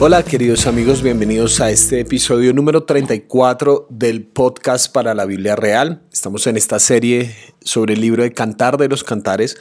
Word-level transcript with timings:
Hola 0.00 0.22
queridos 0.22 0.68
amigos, 0.68 1.02
bienvenidos 1.02 1.60
a 1.60 1.72
este 1.72 1.98
episodio 1.98 2.52
número 2.52 2.84
34 2.84 3.88
del 3.90 4.22
podcast 4.22 4.92
para 4.92 5.12
la 5.12 5.24
Biblia 5.24 5.56
Real. 5.56 6.02
Estamos 6.12 6.46
en 6.46 6.56
esta 6.56 6.78
serie 6.78 7.34
sobre 7.62 7.94
el 7.94 8.00
libro 8.00 8.22
de 8.22 8.32
Cantar 8.32 8.76
de 8.76 8.86
los 8.86 9.02
Cantares 9.02 9.56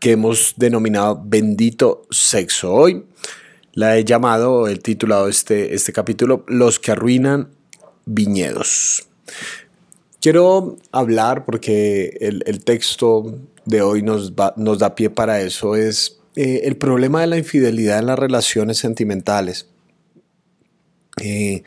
que 0.00 0.10
hemos 0.10 0.54
denominado 0.56 1.22
Bendito 1.24 2.06
Sexo. 2.10 2.74
Hoy 2.74 3.04
la 3.72 3.96
he 3.96 4.04
llamado, 4.04 4.66
el 4.66 4.80
titulado 4.80 5.28
este, 5.28 5.76
este 5.76 5.92
capítulo, 5.92 6.44
Los 6.48 6.80
que 6.80 6.90
arruinan 6.90 7.50
viñedos. 8.04 9.06
Quiero 10.20 10.76
hablar 10.90 11.44
porque 11.44 12.18
el, 12.20 12.42
el 12.46 12.64
texto 12.64 13.38
de 13.64 13.80
hoy 13.80 14.02
nos, 14.02 14.32
va, 14.32 14.54
nos 14.56 14.80
da 14.80 14.96
pie 14.96 15.08
para 15.08 15.40
eso, 15.40 15.76
es 15.76 16.17
eh, 16.40 16.68
el 16.68 16.76
problema 16.76 17.20
de 17.20 17.26
la 17.26 17.36
infidelidad 17.36 17.98
en 17.98 18.06
las 18.06 18.16
relaciones 18.16 18.78
sentimentales. 18.78 19.66
Eh, 21.20 21.64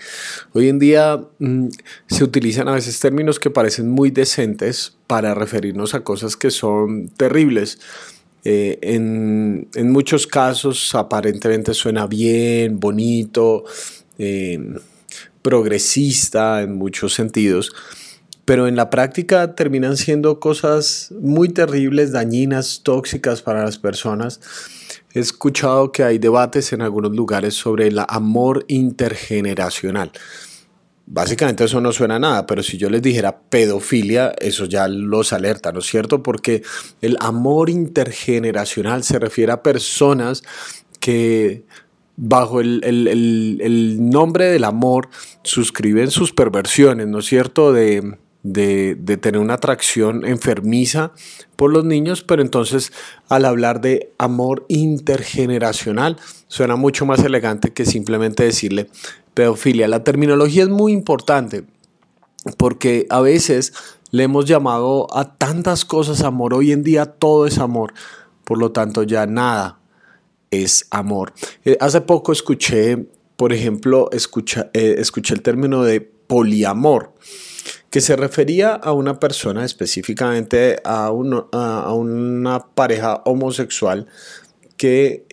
hoy 0.54 0.70
en 0.70 0.80
día 0.80 1.20
mm, 1.40 1.68
se 2.08 2.24
utilizan 2.24 2.70
a 2.70 2.76
veces 2.76 2.98
términos 3.02 3.38
que 3.38 3.50
parecen 3.50 3.90
muy 3.90 4.12
decentes 4.12 4.96
para 5.08 5.34
referirnos 5.34 5.94
a 5.94 6.06
cosas 6.06 6.38
que 6.38 6.52
son 6.52 7.10
terribles. 7.10 7.82
Eh, 8.46 8.80
en, 8.82 9.68
en, 9.76 9.92
muchos 9.92 10.26
casos 10.26 10.96
aparentemente 10.96 11.74
suena 11.74 12.08
bien, 12.08 12.80
bonito, 12.80 13.66
progresista 15.42 16.62
en 16.62 16.78
muchos 16.78 17.14
sentidos, 17.14 17.74
pero 18.46 18.68
en 18.68 18.76
la 18.76 18.90
práctica 18.90 19.56
terminan 19.56 19.98
siendo 19.98 20.40
cosas 20.40 21.14
muy 21.22 21.50
terribles, 21.50 22.12
dañinas, 22.12 22.82
tóxicas 22.84 23.42
para 23.42 23.64
las 23.64 23.78
personas. 23.78 24.42
He 25.14 25.20
escuchado 25.20 25.92
que 25.92 26.04
hay 26.04 26.18
debates 26.18 26.74
en 26.74 26.82
algunos 26.82 27.16
lugares 27.16 27.54
sobre 27.54 27.88
el 27.88 28.00
amor 28.08 28.66
intergeneracional. 28.68 30.12
Básicamente 31.06 31.66
eso 31.66 31.82
no 31.82 31.92
suena 31.92 32.16
a 32.16 32.20
nada, 32.20 32.46
pero 32.46 32.64
si 32.64 32.78
yo 32.78 32.90
les 32.90 33.02
dijera 33.02 33.42
pedofilia, 33.42 34.32
eso 34.40 34.66
ya 34.66 34.88
los 34.88 35.34
alerta, 35.34 35.72
¿no 35.72 35.80
es 35.80 35.86
cierto? 35.86 36.24
Porque 36.24 36.64
el 37.02 37.18
amor 37.20 37.70
intergeneracional 37.70 39.04
se 39.04 39.20
refiere 39.20 39.52
a 39.52 39.62
personas 39.62 40.42
que 41.00 41.66
bajo 42.16 42.62
el, 42.62 42.82
el 42.84 44.10
nombre 44.10 44.46
del 44.46 44.64
amor 44.64 45.10
suscriben 45.44 46.12
sus 46.12 46.32
perversiones, 46.32 47.08
¿no 47.08 47.20
es 47.20 47.26
cierto? 47.26 47.74
De, 47.74 48.18
de, 48.44 48.96
tener 49.22 49.40
una 49.40 49.56
atracción 49.56 50.26
enfermiza 50.26 51.12
por 51.56 51.72
los 51.72 51.86
niños, 51.86 52.24
pero 52.24 52.42
entonces 52.42 52.92
al 53.30 53.46
hablar 53.46 53.82
de 53.82 54.12
amor 54.18 54.66
intergeneracional 54.68 56.18
suena 56.48 56.76
mucho 56.76 57.06
más 57.06 57.24
elegante 57.24 57.72
que 57.72 57.86
simplemente 57.86 58.44
decirle 58.44 58.90
pedofilia. 59.34 59.88
La 59.88 60.04
terminología 60.04 60.64
es 60.64 60.70
muy 60.70 60.92
importante 60.92 61.66
porque 62.58 63.06
a 63.10 63.22
veces 63.22 63.74
le 64.10 64.24
hemos 64.24 64.46
llamado 64.46 65.08
a 65.16 65.38
tantas 65.38 65.86
cosas 65.86 66.22
amor, 66.22 66.54
hoy 66.54 66.72
en 66.72 66.84
día 66.84 67.06
todo 67.06 67.46
es 67.46 67.60
amor, 67.60 67.94
por 68.44 68.58
lo 68.58 68.72
tanto 68.72 69.04
ya 69.04 69.26
nada 69.28 69.80
es 70.50 70.88
amor. 70.90 71.34
Eh, 71.64 71.78
hace 71.80 72.02
poco 72.02 72.32
escuché, 72.32 73.08
por 73.38 73.54
ejemplo, 73.54 74.10
escucha, 74.12 74.70
eh, 74.74 74.96
escuché 74.98 75.34
el 75.34 75.42
término 75.42 75.84
de 75.84 76.02
poliamor 76.02 77.14
que 77.92 78.02
se 78.02 78.16
refería 78.16 78.74
a 78.74 78.94
una 78.94 79.20
persona, 79.20 79.64
específicamente 79.66 80.82
a, 80.84 81.08
a 81.08 81.94
una 81.94 82.66
pareja 82.74 83.22
homosexual 83.26 84.08
que 84.78 85.26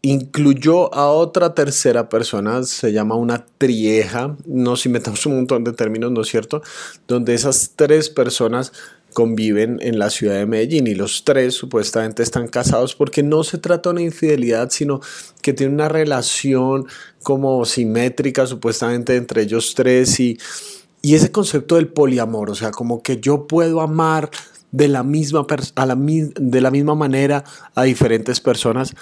incluyó 0.00 0.92
a 0.94 1.10
otra 1.10 1.54
tercera 1.54 2.08
persona, 2.08 2.62
se 2.62 2.92
llama 2.92 3.14
una 3.14 3.44
trieja, 3.58 4.36
nos 4.46 4.86
inventamos 4.86 5.26
un 5.26 5.36
montón 5.36 5.64
de 5.64 5.72
términos, 5.72 6.10
¿no 6.10 6.22
es 6.22 6.28
cierto? 6.28 6.62
Donde 7.06 7.34
esas 7.34 7.72
tres 7.76 8.08
personas 8.08 8.72
conviven 9.12 9.78
en 9.82 9.98
la 9.98 10.10
ciudad 10.10 10.36
de 10.36 10.46
Medellín 10.46 10.86
y 10.86 10.94
los 10.94 11.24
tres 11.24 11.54
supuestamente 11.54 12.22
están 12.22 12.48
casados 12.48 12.94
porque 12.94 13.22
no 13.22 13.44
se 13.44 13.58
trata 13.58 13.90
de 13.90 13.94
una 13.94 14.02
infidelidad, 14.02 14.70
sino 14.70 15.00
que 15.42 15.52
tiene 15.52 15.74
una 15.74 15.88
relación 15.88 16.86
como 17.22 17.64
simétrica 17.64 18.46
supuestamente 18.46 19.16
entre 19.16 19.42
ellos 19.42 19.74
tres 19.74 20.20
y 20.20 20.38
y 21.08 21.14
ese 21.14 21.32
concepto 21.32 21.76
del 21.76 21.88
poliamor, 21.88 22.50
o 22.50 22.54
sea, 22.54 22.70
como 22.70 23.02
que 23.02 23.18
yo 23.18 23.46
puedo 23.46 23.80
amar 23.80 24.28
de 24.72 24.88
la 24.88 25.02
misma, 25.02 25.46
de 25.46 26.60
la 26.60 26.70
misma 26.70 26.94
manera 26.94 27.44
a 27.74 27.84
diferentes 27.84 28.40
personas, 28.40 28.94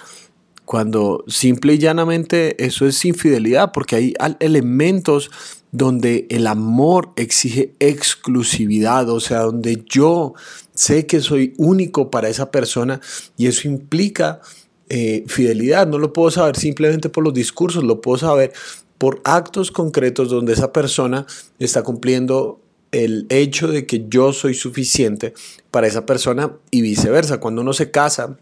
cuando 0.64 1.24
simple 1.26 1.74
y 1.74 1.78
llanamente 1.78 2.64
eso 2.64 2.86
es 2.86 3.04
infidelidad, 3.04 3.72
porque 3.72 3.96
hay 3.96 4.14
elementos 4.38 5.32
donde 5.72 6.28
el 6.30 6.46
amor 6.46 7.10
exige 7.16 7.74
exclusividad, 7.80 9.10
o 9.10 9.18
sea, 9.18 9.40
donde 9.40 9.84
yo 9.88 10.34
sé 10.74 11.06
que 11.06 11.20
soy 11.20 11.54
único 11.58 12.08
para 12.08 12.28
esa 12.28 12.52
persona 12.52 13.00
y 13.36 13.48
eso 13.48 13.66
implica 13.66 14.40
eh, 14.88 15.24
fidelidad. 15.26 15.88
No 15.88 15.98
lo 15.98 16.12
puedo 16.12 16.30
saber 16.30 16.54
simplemente 16.54 17.08
por 17.08 17.24
los 17.24 17.34
discursos, 17.34 17.82
lo 17.82 18.00
puedo 18.00 18.18
saber 18.18 18.52
por 18.98 19.20
actos 19.24 19.70
concretos 19.70 20.28
donde 20.28 20.52
esa 20.52 20.72
persona 20.72 21.26
está 21.58 21.82
cumpliendo 21.82 22.60
el 22.92 23.26
hecho 23.28 23.68
de 23.68 23.86
que 23.86 24.06
yo 24.08 24.32
soy 24.32 24.54
suficiente 24.54 25.34
para 25.70 25.86
esa 25.86 26.06
persona 26.06 26.52
y 26.70 26.80
viceversa. 26.80 27.40
Cuando 27.40 27.62
uno 27.62 27.72
se 27.72 27.90
casa, 27.90 28.38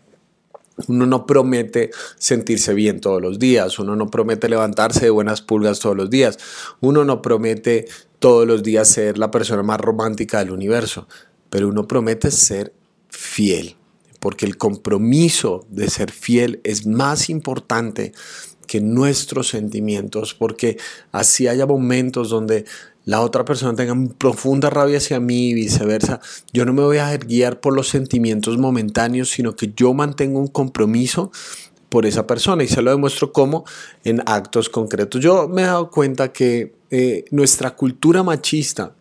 uno 0.88 1.06
no 1.06 1.26
promete 1.26 1.90
sentirse 2.18 2.74
bien 2.74 3.00
todos 3.00 3.20
los 3.20 3.38
días, 3.38 3.78
uno 3.78 3.96
no 3.96 4.10
promete 4.10 4.48
levantarse 4.48 5.06
de 5.06 5.10
buenas 5.10 5.42
pulgas 5.42 5.78
todos 5.78 5.96
los 5.96 6.10
días, 6.10 6.38
uno 6.80 7.04
no 7.04 7.22
promete 7.22 7.86
todos 8.18 8.46
los 8.46 8.62
días 8.62 8.88
ser 8.88 9.18
la 9.18 9.30
persona 9.30 9.62
más 9.62 9.80
romántica 9.80 10.38
del 10.38 10.50
universo, 10.50 11.06
pero 11.50 11.68
uno 11.68 11.86
promete 11.86 12.30
ser 12.30 12.72
fiel, 13.08 13.76
porque 14.24 14.46
el 14.46 14.56
compromiso 14.56 15.66
de 15.68 15.90
ser 15.90 16.10
fiel 16.10 16.58
es 16.64 16.86
más 16.86 17.28
importante 17.28 18.14
que 18.66 18.80
nuestros 18.80 19.48
sentimientos, 19.48 20.32
porque 20.32 20.78
así 21.12 21.46
haya 21.46 21.66
momentos 21.66 22.30
donde 22.30 22.64
la 23.04 23.20
otra 23.20 23.44
persona 23.44 23.76
tenga 23.76 23.94
profunda 24.16 24.70
rabia 24.70 24.96
hacia 24.96 25.20
mí 25.20 25.50
y 25.50 25.52
viceversa, 25.52 26.20
yo 26.54 26.64
no 26.64 26.72
me 26.72 26.80
voy 26.80 26.96
a 26.96 27.14
guiar 27.18 27.60
por 27.60 27.76
los 27.76 27.88
sentimientos 27.88 28.56
momentáneos, 28.56 29.28
sino 29.28 29.56
que 29.56 29.74
yo 29.76 29.92
mantengo 29.92 30.40
un 30.40 30.48
compromiso 30.48 31.30
por 31.90 32.06
esa 32.06 32.26
persona 32.26 32.64
y 32.64 32.68
se 32.68 32.80
lo 32.80 32.92
demuestro 32.92 33.30
como 33.30 33.66
en 34.04 34.22
actos 34.24 34.70
concretos. 34.70 35.20
Yo 35.20 35.48
me 35.48 35.60
he 35.60 35.66
dado 35.66 35.90
cuenta 35.90 36.32
que 36.32 36.72
eh, 36.90 37.26
nuestra 37.30 37.76
cultura 37.76 38.22
machista 38.22 38.94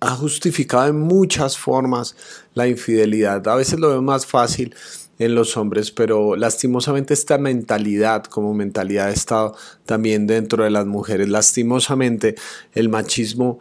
ha 0.00 0.16
justificado 0.16 0.88
en 0.88 0.98
muchas 0.98 1.58
formas 1.58 2.16
la 2.54 2.66
infidelidad. 2.66 3.46
A 3.48 3.54
veces 3.54 3.78
lo 3.78 3.90
veo 3.90 4.02
más 4.02 4.26
fácil 4.26 4.74
en 5.18 5.34
los 5.34 5.56
hombres, 5.58 5.90
pero 5.90 6.34
lastimosamente 6.34 7.12
esta 7.12 7.36
mentalidad 7.36 8.24
como 8.24 8.54
mentalidad 8.54 9.08
ha 9.08 9.12
estado 9.12 9.54
también 9.84 10.26
dentro 10.26 10.64
de 10.64 10.70
las 10.70 10.86
mujeres. 10.86 11.28
Lastimosamente 11.28 12.36
el 12.72 12.88
machismo 12.88 13.58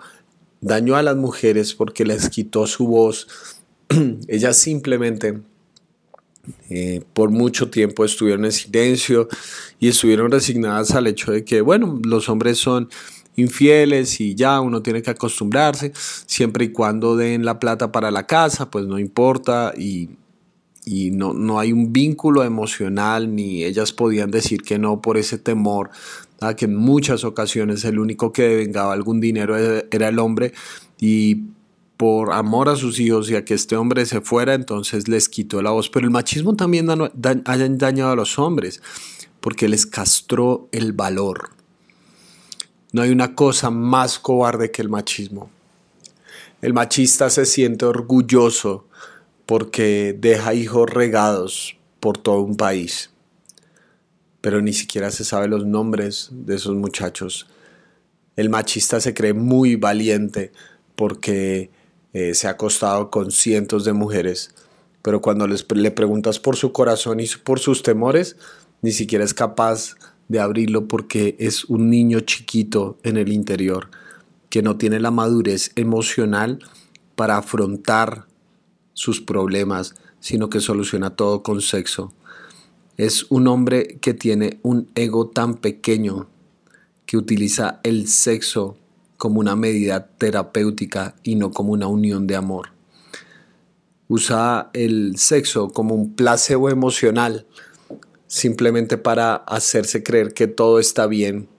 dañó 0.61 0.95
a 0.95 1.03
las 1.03 1.17
mujeres 1.17 1.73
porque 1.73 2.05
les 2.05 2.29
quitó 2.29 2.65
su 2.65 2.87
voz. 2.87 3.27
Ellas 4.29 4.57
simplemente 4.57 5.41
eh, 6.69 7.01
por 7.13 7.29
mucho 7.29 7.69
tiempo 7.69 8.05
estuvieron 8.05 8.45
en 8.45 8.53
silencio 8.53 9.27
y 9.79 9.89
estuvieron 9.89 10.31
resignadas 10.31 10.91
al 10.91 11.07
hecho 11.07 11.33
de 11.33 11.43
que, 11.43 11.59
bueno, 11.59 11.99
los 12.03 12.29
hombres 12.29 12.57
son 12.57 12.89
infieles 13.39 14.19
y 14.21 14.35
ya 14.35 14.59
uno 14.61 14.81
tiene 14.81 15.01
que 15.01 15.11
acostumbrarse, 15.11 15.91
siempre 16.25 16.65
y 16.65 16.71
cuando 16.71 17.15
den 17.15 17.45
la 17.45 17.59
plata 17.59 17.91
para 17.91 18.11
la 18.11 18.27
casa, 18.27 18.69
pues 18.69 18.85
no 18.85 18.99
importa 18.99 19.73
y 19.77 20.09
y 20.85 21.11
no, 21.11 21.33
no 21.33 21.59
hay 21.59 21.71
un 21.71 21.93
vínculo 21.93 22.43
emocional 22.43 23.35
ni 23.35 23.63
ellas 23.63 23.91
podían 23.91 24.31
decir 24.31 24.63
que 24.63 24.79
no 24.79 25.01
por 25.01 25.17
ese 25.17 25.37
temor 25.37 25.91
a 26.41 26.55
que 26.55 26.65
en 26.65 26.75
muchas 26.75 27.23
ocasiones 27.23 27.83
el 27.85 27.99
único 27.99 28.31
que 28.31 28.55
vengaba 28.55 28.93
algún 28.93 29.19
dinero 29.19 29.55
era 29.57 30.07
el 30.07 30.17
hombre 30.17 30.53
y 30.99 31.43
por 31.97 32.31
amor 32.31 32.69
a 32.69 32.75
sus 32.75 32.99
hijos 32.99 33.29
y 33.29 33.35
a 33.35 33.43
que 33.43 33.53
este 33.53 33.75
hombre 33.75 34.05
se 34.05 34.21
fuera, 34.21 34.53
entonces 34.53 35.09
les 35.09 35.27
quitó 35.27 35.61
la 35.61 35.71
voz. 35.71 35.89
Pero 35.89 36.05
el 36.05 36.11
machismo 36.11 36.55
también 36.55 36.89
ha 36.89 37.57
dañado 37.57 38.11
a 38.11 38.15
los 38.15 38.39
hombres 38.39 38.81
porque 39.41 39.67
les 39.67 39.85
castró 39.85 40.69
el 40.71 40.93
valor. 40.93 41.58
No 42.91 43.03
hay 43.03 43.11
una 43.11 43.35
cosa 43.35 43.69
más 43.69 44.17
cobarde 44.17 44.71
que 44.71 44.81
el 44.81 44.89
machismo. 44.89 45.49
El 46.61 46.73
machista 46.73 47.29
se 47.29 47.45
siente 47.45 47.85
orgulloso 47.85 48.87
porque 49.45 50.15
deja 50.17 50.53
hijos 50.53 50.89
regados 50.89 51.77
por 51.99 52.17
todo 52.17 52.41
un 52.41 52.57
país. 52.57 53.11
Pero 54.41 54.61
ni 54.61 54.73
siquiera 54.73 55.11
se 55.11 55.23
sabe 55.23 55.47
los 55.47 55.65
nombres 55.65 56.29
de 56.31 56.55
esos 56.55 56.75
muchachos. 56.75 57.47
El 58.35 58.49
machista 58.49 58.99
se 58.99 59.13
cree 59.13 59.33
muy 59.33 59.75
valiente 59.75 60.51
porque 60.95 61.69
eh, 62.13 62.33
se 62.33 62.47
ha 62.47 62.51
acostado 62.51 63.11
con 63.11 63.31
cientos 63.31 63.85
de 63.85 63.93
mujeres, 63.93 64.55
pero 65.01 65.21
cuando 65.21 65.47
les, 65.47 65.65
le 65.73 65.91
preguntas 65.91 66.39
por 66.39 66.55
su 66.55 66.71
corazón 66.71 67.19
y 67.19 67.27
por 67.43 67.59
sus 67.59 67.83
temores, 67.83 68.35
ni 68.81 68.91
siquiera 68.91 69.23
es 69.23 69.33
capaz 69.33 69.95
de 70.29 70.39
abrirlo 70.39 70.87
porque 70.87 71.35
es 71.39 71.65
un 71.65 71.89
niño 71.89 72.21
chiquito 72.21 72.97
en 73.03 73.17
el 73.17 73.33
interior 73.33 73.89
que 74.49 74.61
no 74.61 74.77
tiene 74.77 74.99
la 74.99 75.11
madurez 75.11 75.71
emocional 75.75 76.59
para 77.15 77.37
afrontar 77.37 78.25
sus 78.93 79.21
problemas, 79.21 79.95
sino 80.19 80.49
que 80.49 80.59
soluciona 80.59 81.15
todo 81.15 81.43
con 81.43 81.61
sexo. 81.61 82.13
Es 82.97 83.25
un 83.29 83.47
hombre 83.47 83.99
que 84.01 84.13
tiene 84.13 84.59
un 84.61 84.89
ego 84.95 85.27
tan 85.29 85.55
pequeño 85.55 86.27
que 87.05 87.17
utiliza 87.17 87.79
el 87.83 88.07
sexo 88.07 88.77
como 89.17 89.39
una 89.39 89.55
medida 89.55 90.07
terapéutica 90.07 91.15
y 91.23 91.35
no 91.35 91.51
como 91.51 91.73
una 91.73 91.87
unión 91.87 92.27
de 92.27 92.35
amor. 92.35 92.69
Usa 94.07 94.69
el 94.73 95.17
sexo 95.17 95.69
como 95.69 95.95
un 95.95 96.15
placebo 96.15 96.69
emocional 96.69 97.45
simplemente 98.29 98.97
para 98.97 99.35
hacerse 99.35 100.03
creer 100.03 100.33
que 100.33 100.47
todo 100.47 100.79
está 100.79 101.07
bien, 101.07 101.49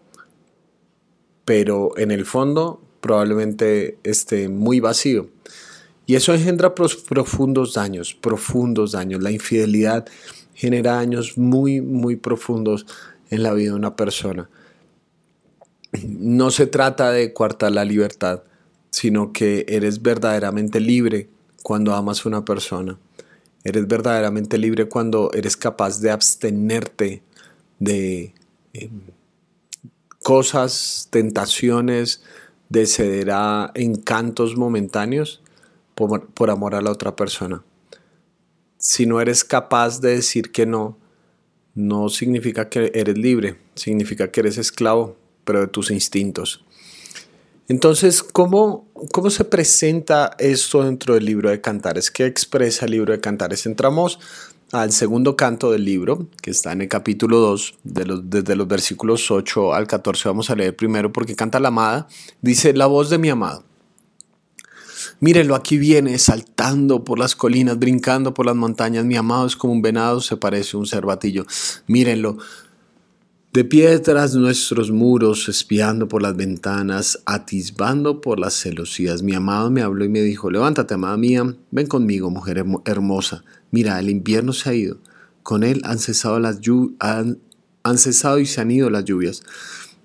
pero 1.45 1.99
en 1.99 2.13
el 2.13 2.25
fondo 2.25 2.81
probablemente 3.01 3.99
esté 4.05 4.49
muy 4.49 4.79
vacío. 4.79 5.29
Y 6.07 6.15
eso 6.15 6.33
engendra 6.33 6.75
profundos 6.75 7.75
daños, 7.75 8.15
profundos 8.15 8.93
daños. 8.93 9.21
La 9.21 9.33
infidelidad 9.33 10.07
genera 10.55 10.95
daños 10.95 11.37
muy, 11.37 11.81
muy 11.81 12.17
profundos 12.17 12.87
en 13.31 13.43
la 13.43 13.53
vida 13.53 13.71
de 13.71 13.77
una 13.77 13.97
persona. 13.97 14.49
No 16.03 16.53
se 16.53 16.67
trata 16.67 17.11
de 17.11 17.33
coartar 17.33 17.73
la 17.73 17.85
libertad, 17.85 18.45
sino 18.91 19.33
que 19.33 19.67
eres 19.69 20.03
verdaderamente 20.03 20.79
libre 20.79 21.29
cuando 21.63 21.95
amas 21.95 22.25
a 22.25 22.29
una 22.29 22.45
persona. 22.45 22.97
Eres 23.65 23.87
verdaderamente 23.87 24.59
libre 24.59 24.89
cuando 24.89 25.31
eres 25.35 25.57
capaz 25.57 26.01
de 26.01 26.11
abstenerte 26.11 27.23
de 27.79 28.33
em, 28.73 29.01
cosas, 30.23 31.09
tentaciones, 31.11 32.23
de 32.69 32.87
ceder 32.87 33.31
a 33.33 33.73
encantos 33.75 34.57
momentáneos 34.57 35.43
por, 35.95 36.29
por 36.29 36.51
amor 36.51 36.75
a 36.75 36.81
la 36.81 36.91
otra 36.91 37.17
persona. 37.17 37.63
Si 38.79 39.05
no 39.05 39.21
eres 39.21 39.45
capaz 39.45 40.01
de 40.01 40.17
decir 40.17 40.53
que 40.53 40.65
no, 40.65 40.97
no 41.75 42.09
significa 42.09 42.69
que 42.69 42.91
eres 42.95 43.19
libre, 43.19 43.59
significa 43.75 44.31
que 44.31 44.41
eres 44.41 44.57
esclavo, 44.57 45.17
pero 45.45 45.61
de 45.61 45.67
tus 45.67 45.91
instintos. 45.91 46.65
Entonces, 47.71 48.25
¿cómo, 48.25 48.89
¿cómo 49.13 49.31
se 49.31 49.45
presenta 49.45 50.33
esto 50.41 50.83
dentro 50.83 51.15
del 51.15 51.25
libro 51.25 51.51
de 51.51 51.61
Cantares? 51.61 52.11
¿Qué 52.11 52.27
expresa 52.27 52.85
el 52.85 52.91
libro 52.91 53.13
de 53.13 53.21
Cantares? 53.21 53.65
Entramos 53.65 54.19
al 54.73 54.91
segundo 54.91 55.37
canto 55.37 55.71
del 55.71 55.85
libro, 55.85 56.27
que 56.43 56.51
está 56.51 56.73
en 56.73 56.81
el 56.83 56.89
capítulo 56.89 57.39
2, 57.39 57.75
de 57.85 58.07
los, 58.07 58.29
desde 58.29 58.57
los 58.57 58.67
versículos 58.67 59.31
8 59.31 59.73
al 59.73 59.87
14. 59.87 60.29
Vamos 60.29 60.51
a 60.51 60.57
leer 60.57 60.75
primero 60.75 61.13
porque 61.13 61.37
canta 61.37 61.61
la 61.61 61.69
amada. 61.69 62.09
Dice, 62.43 62.73
la 62.73 62.87
voz 62.87 63.09
de 63.09 63.19
mi 63.19 63.29
amado. 63.29 63.63
Mírenlo, 65.21 65.55
aquí 65.55 65.79
viene, 65.79 66.19
saltando 66.19 67.05
por 67.05 67.21
las 67.21 67.37
colinas, 67.37 67.79
brincando 67.79 68.35
por 68.35 68.47
las 68.47 68.57
montañas. 68.57 69.05
Mi 69.05 69.15
amado 69.15 69.47
es 69.47 69.55
como 69.55 69.75
un 69.75 69.81
venado, 69.81 70.21
se 70.21 70.37
parece 70.37 70.77
a 70.77 70.81
un 70.81 70.89
cervatillo. 70.89 71.47
Mírenlo, 71.87 72.39
de 73.53 73.65
piedras 73.65 74.37
nuestros 74.37 74.93
muros, 74.93 75.49
espiando 75.49 76.07
por 76.07 76.23
las 76.23 76.37
ventanas, 76.37 77.21
atisbando 77.27 78.21
por 78.21 78.39
las 78.39 78.55
celosías. 78.55 79.23
Mi 79.23 79.35
amado 79.35 79.71
me 79.71 79.83
habló 79.83 80.05
y 80.05 80.09
me 80.09 80.23
dijo, 80.23 80.53
levántate, 80.53 80.95
amada 80.95 81.17
mía, 81.17 81.57
ven 81.73 81.87
conmigo, 81.89 82.31
mujer 82.31 82.65
hermosa. 82.85 83.45
Mira, 83.73 83.99
el 83.99 84.09
invierno 84.09 84.53
se 84.53 84.71
ha 84.71 84.75
ido. 84.75 84.99
Con 85.43 85.65
él 85.65 85.83
han 85.85 85.99
cesado, 85.99 86.39
las 86.39 86.61
han, 87.01 87.39
han 87.83 87.99
cesado 87.99 88.39
y 88.39 88.47
se 88.47 88.61
han 88.61 88.71
ido 88.71 88.89
las 88.89 89.05
lluvias. 89.05 89.43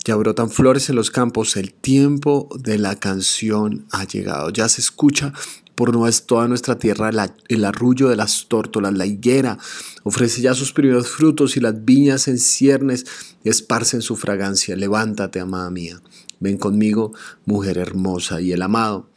Ya 0.03 0.15
brotan 0.15 0.49
flores 0.49 0.89
en 0.89 0.95
los 0.95 1.11
campos, 1.11 1.55
el 1.55 1.71
tiempo 1.73 2.49
de 2.59 2.79
la 2.79 2.95
canción 2.95 3.85
ha 3.91 4.05
llegado. 4.05 4.49
Ya 4.49 4.69
se 4.69 4.81
escucha 4.81 5.33
por 5.75 5.91
toda 6.25 6.47
nuestra 6.47 6.77
tierra 6.77 7.11
el 7.49 7.65
arrullo 7.65 8.09
de 8.09 8.15
las 8.15 8.47
tórtolas, 8.47 8.93
la 8.93 9.05
higuera 9.05 9.57
ofrece 10.03 10.41
ya 10.41 10.53
sus 10.53 10.71
primeros 10.71 11.09
frutos 11.09 11.57
y 11.57 11.59
las 11.59 11.83
viñas 11.83 12.27
en 12.27 12.39
ciernes 12.39 13.05
esparcen 13.43 14.01
su 14.01 14.15
fragancia. 14.15 14.75
Levántate, 14.75 15.39
amada 15.39 15.69
mía, 15.69 16.01
ven 16.39 16.57
conmigo, 16.57 17.13
mujer 17.45 17.77
hermosa. 17.77 18.39
Y 18.41 18.53
el 18.53 18.61
amado 18.61 19.09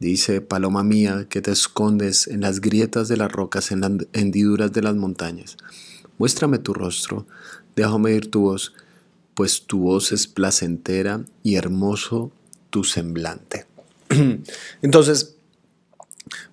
dice, 0.00 0.40
paloma 0.40 0.82
mía, 0.82 1.26
que 1.28 1.40
te 1.40 1.52
escondes 1.52 2.26
en 2.26 2.40
las 2.40 2.60
grietas 2.60 3.08
de 3.08 3.16
las 3.16 3.30
rocas, 3.30 3.70
en 3.70 3.80
las 3.80 3.92
hendiduras 4.12 4.72
de 4.72 4.82
las 4.82 4.96
montañas. 4.96 5.56
Muéstrame 6.18 6.58
tu 6.58 6.74
rostro, 6.74 7.26
déjame 7.76 8.12
oír 8.12 8.30
tu 8.30 8.40
voz, 8.42 8.74
pues 9.34 9.62
tu 9.66 9.80
voz 9.80 10.12
es 10.12 10.26
placentera 10.26 11.24
y 11.42 11.54
hermoso 11.54 12.32
tu 12.70 12.84
semblante. 12.84 13.66
Entonces, 14.82 15.36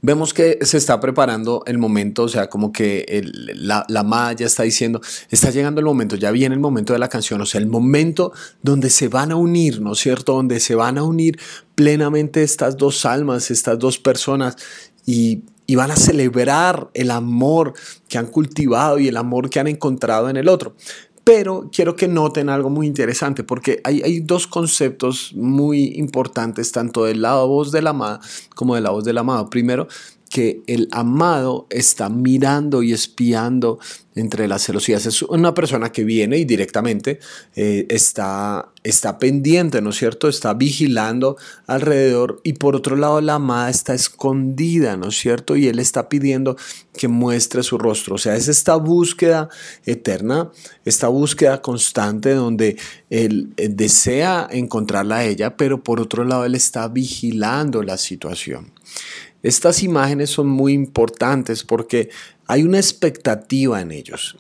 vemos 0.02 0.34
que 0.34 0.60
se 0.62 0.78
está 0.78 1.00
preparando 1.00 1.64
el 1.66 1.78
momento, 1.78 2.24
o 2.24 2.30
sea, 2.30 2.48
como 2.48 2.72
que 2.72 3.22
la, 3.56 3.86
la 3.88 4.34
ya 4.34 4.46
está 4.46 4.64
diciendo, 4.64 5.02
está 5.30 5.50
llegando 5.52 5.80
el 5.80 5.86
momento, 5.86 6.16
ya 6.16 6.32
viene 6.32 6.56
el 6.56 6.62
momento 6.62 6.94
de 6.94 7.00
la 7.00 7.08
canción, 7.08 7.42
o 7.42 7.46
sea, 7.46 7.62
el 7.62 7.68
momento 7.68 8.34
donde 8.62 8.90
se 8.90 9.08
van 9.08 9.32
a 9.32 9.36
unir, 9.36 9.82
¿no 9.82 9.94
es 9.94 10.00
cierto? 10.00 10.34
Donde 10.34 10.60
se 10.60 10.76
van 10.76 10.98
a 10.98 11.04
unir 11.04 11.40
plenamente 11.76 12.44
estas 12.44 12.78
dos 12.78 13.06
almas, 13.06 13.52
estas 13.52 13.80
dos 13.80 14.00
personas 14.00 14.58
y 15.06 15.44
van 15.76 15.92
a 15.92 15.96
celebrar 15.96 16.90
el 16.96 17.12
amor 17.12 17.74
que 18.08 18.18
han 18.18 18.26
cultivado 18.26 18.98
y 18.98 19.08
el 19.08 19.18
amor 19.18 19.52
que 19.52 19.60
han 19.60 19.68
encontrado 19.68 20.28
en 20.28 20.36
el 20.36 20.50
otro. 20.50 20.76
Pero 21.32 21.70
quiero 21.72 21.96
que 21.96 22.08
noten 22.08 22.50
algo 22.50 22.72
muy 22.72 22.88
interesante 22.88 23.44
porque 23.44 23.82
hay, 23.84 24.20
dos 24.22 24.48
conceptos 24.48 25.32
muy 25.36 25.94
importantes, 26.00 26.72
tanto 26.72 27.06
del 27.06 27.22
lado 27.22 27.48
voz 27.48 27.72
de 27.72 27.84
la 27.84 27.92
amada 27.92 28.20
como 28.56 28.74
de 28.74 28.82
la 28.82 28.90
voz 28.90 29.04
del 29.04 29.20
amado. 29.20 29.48
Primero, 29.48 29.88
que 30.30 30.62
el 30.68 30.88
amado 30.92 31.66
está 31.70 32.10
mirando 32.10 32.84
y 32.84 32.94
espiando 32.94 33.80
entre 34.16 34.48
las 34.48 34.64
celosías. 34.66 35.06
Es 35.06 35.22
una 35.24 35.54
persona 35.54 35.92
que 35.92 36.04
viene 36.04 36.38
y 36.38 36.46
directamente 36.46 37.20
eh, 37.56 37.86
está, 37.90 38.70
está 38.84 39.18
pendiente, 39.18 39.82
¿no 39.82 39.90
es 39.90 39.98
cierto? 39.98 40.28
Está 40.28 40.54
vigilando 40.54 41.38
alrededor 41.68 42.42
y 42.44 42.54
por 42.54 42.76
otro 42.76 42.96
lado 42.96 43.22
la 43.22 43.36
amada 43.36 43.70
está 43.70 43.94
escondida, 43.94 44.98
¿no 44.98 45.08
es 45.08 45.18
cierto? 45.18 45.56
Y 45.56 45.68
él 45.68 45.80
está 45.80 46.10
pidiendo 46.10 46.58
que 46.94 47.08
muestre 47.08 47.64
su 47.64 47.78
rostro. 47.78 48.16
O 48.16 48.18
sea, 48.18 48.36
es 48.36 48.48
esta 48.48 48.76
búsqueda 48.76 49.50
eterna, 49.86 50.52
esta 50.86 51.08
búsqueda 51.08 51.62
constante 51.62 52.34
donde 52.34 52.78
él 53.10 53.54
eh, 53.58 53.70
desea 53.70 54.48
encontrarla 54.52 55.18
a 55.18 55.26
ella, 55.26 55.56
pero 55.56 55.82
por 55.84 56.00
otro 56.00 56.24
lado 56.24 56.46
él 56.46 56.56
está 56.56 56.88
vigilando 56.88 57.84
la 57.84 57.98
situación. 57.98 58.74
Estas 59.42 59.84
imágenes 59.84 60.30
son 60.30 60.48
muy 60.48 60.74
importantes 60.74 61.64
porque 61.64 62.10
hay 62.48 62.64
una 62.64 62.78
expectativa 62.78 63.80
en 63.82 63.92
ellos. 63.92 64.38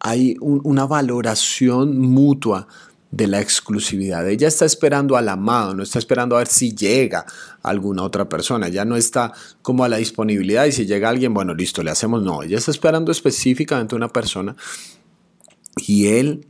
Hay 0.00 0.36
una 0.40 0.86
valoración 0.86 1.98
mutua 1.98 2.68
de 3.10 3.26
la 3.26 3.40
exclusividad. 3.40 4.28
Ella 4.28 4.48
está 4.48 4.66
esperando 4.66 5.16
al 5.16 5.28
amado, 5.28 5.74
no 5.74 5.82
está 5.82 5.98
esperando 5.98 6.36
a 6.36 6.40
ver 6.40 6.48
si 6.48 6.74
llega 6.74 7.24
alguna 7.62 8.02
otra 8.02 8.28
persona. 8.28 8.68
Ya 8.68 8.84
no 8.84 8.96
está 8.96 9.32
como 9.62 9.84
a 9.84 9.88
la 9.88 9.96
disponibilidad 9.96 10.66
y 10.66 10.72
si 10.72 10.86
llega 10.86 11.08
alguien, 11.08 11.32
bueno, 11.32 11.54
listo, 11.54 11.82
le 11.82 11.90
hacemos. 11.90 12.22
No, 12.22 12.42
ella 12.42 12.58
está 12.58 12.70
esperando 12.70 13.10
específicamente 13.10 13.96
una 13.96 14.08
persona 14.08 14.54
y 15.86 16.08
él 16.08 16.46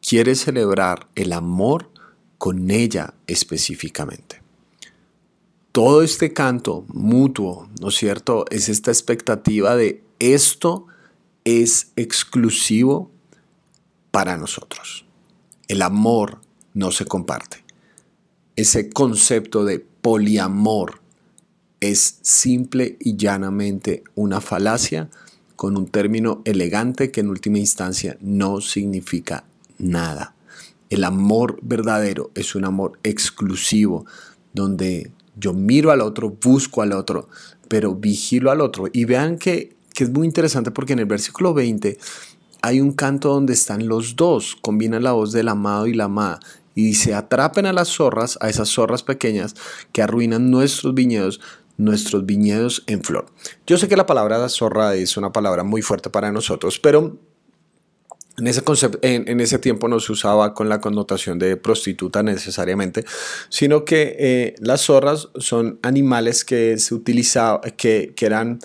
quiere 0.00 0.34
celebrar 0.34 1.06
el 1.14 1.32
amor 1.32 1.90
con 2.38 2.70
ella 2.70 3.14
específicamente 3.28 4.41
todo 5.72 6.02
este 6.02 6.34
canto 6.34 6.84
mutuo, 6.88 7.68
¿no 7.80 7.88
es 7.88 7.94
cierto? 7.94 8.44
Es 8.50 8.68
esta 8.68 8.90
expectativa 8.90 9.74
de 9.74 10.04
esto 10.18 10.86
es 11.44 11.92
exclusivo 11.96 13.10
para 14.10 14.36
nosotros. 14.36 15.06
El 15.68 15.82
amor 15.82 16.40
no 16.74 16.92
se 16.92 17.06
comparte. 17.06 17.64
Ese 18.54 18.90
concepto 18.90 19.64
de 19.64 19.78
poliamor 19.80 21.00
es 21.80 22.18
simple 22.20 22.96
y 23.00 23.16
llanamente 23.16 24.04
una 24.14 24.42
falacia 24.42 25.08
con 25.56 25.76
un 25.76 25.88
término 25.88 26.42
elegante 26.44 27.10
que 27.10 27.20
en 27.20 27.28
última 27.28 27.58
instancia 27.58 28.18
no 28.20 28.60
significa 28.60 29.44
nada. 29.78 30.34
El 30.90 31.04
amor 31.04 31.58
verdadero 31.62 32.30
es 32.34 32.54
un 32.54 32.66
amor 32.66 32.98
exclusivo 33.02 34.04
donde 34.52 35.10
yo 35.42 35.52
miro 35.52 35.90
al 35.90 36.00
otro, 36.00 36.36
busco 36.40 36.82
al 36.82 36.92
otro, 36.92 37.28
pero 37.68 37.94
vigilo 37.94 38.50
al 38.50 38.60
otro. 38.60 38.86
Y 38.92 39.04
vean 39.04 39.36
que, 39.36 39.76
es 39.98 40.10
muy 40.10 40.26
interesante 40.26 40.70
porque 40.70 40.94
en 40.94 41.00
el 41.00 41.06
versículo 41.06 41.52
20 41.52 41.98
hay 42.62 42.80
un 42.80 42.92
canto 42.92 43.28
donde 43.28 43.52
están 43.52 43.88
los 43.88 44.16
dos, 44.16 44.56
combinan 44.62 45.02
la 45.02 45.12
voz 45.12 45.32
del 45.32 45.48
amado 45.48 45.86
y 45.86 45.94
la 45.94 46.04
amada. 46.04 46.40
Y 46.74 46.84
dice, 46.84 47.12
atrapen 47.12 47.66
a 47.66 47.72
las 47.72 47.88
zorras, 47.88 48.38
a 48.40 48.48
esas 48.48 48.68
zorras 48.68 49.02
pequeñas 49.02 49.54
que 49.92 50.00
arruinan 50.00 50.50
nuestros 50.50 50.94
viñedos, 50.94 51.40
nuestros 51.76 52.24
viñedos 52.24 52.84
en 52.86 53.02
flor. 53.02 53.26
Yo 53.66 53.76
sé 53.76 53.88
que 53.88 53.96
la 53.96 54.06
palabra 54.06 54.48
zorra 54.48 54.94
es 54.94 55.16
una 55.16 55.32
palabra 55.32 55.64
muy 55.64 55.82
fuerte 55.82 56.08
para 56.08 56.32
nosotros, 56.32 56.78
pero 56.78 57.18
En 58.38 58.46
ese, 58.46 58.62
en, 59.02 59.40
ese 59.40 59.58
tiempo 59.58 59.88
no 59.88 60.00
se 60.00 60.12
usaba 60.12 60.54
con 60.54 60.68
la 60.68 60.80
connotación 60.80 61.38
de 61.38 61.58
prostituta 61.58 62.22
necesariamente, 62.22 63.04
sino 63.50 63.84
que 63.84 64.16
eh, 64.18 64.54
las 64.58 64.86
zorras 64.86 65.28
son 65.36 65.78
animales 65.82 66.44
que 66.44 66.78
se 66.78 66.94
utilizaban, 66.94 67.60
que, 67.76 68.14
que 68.16 68.26
eran 68.26 68.58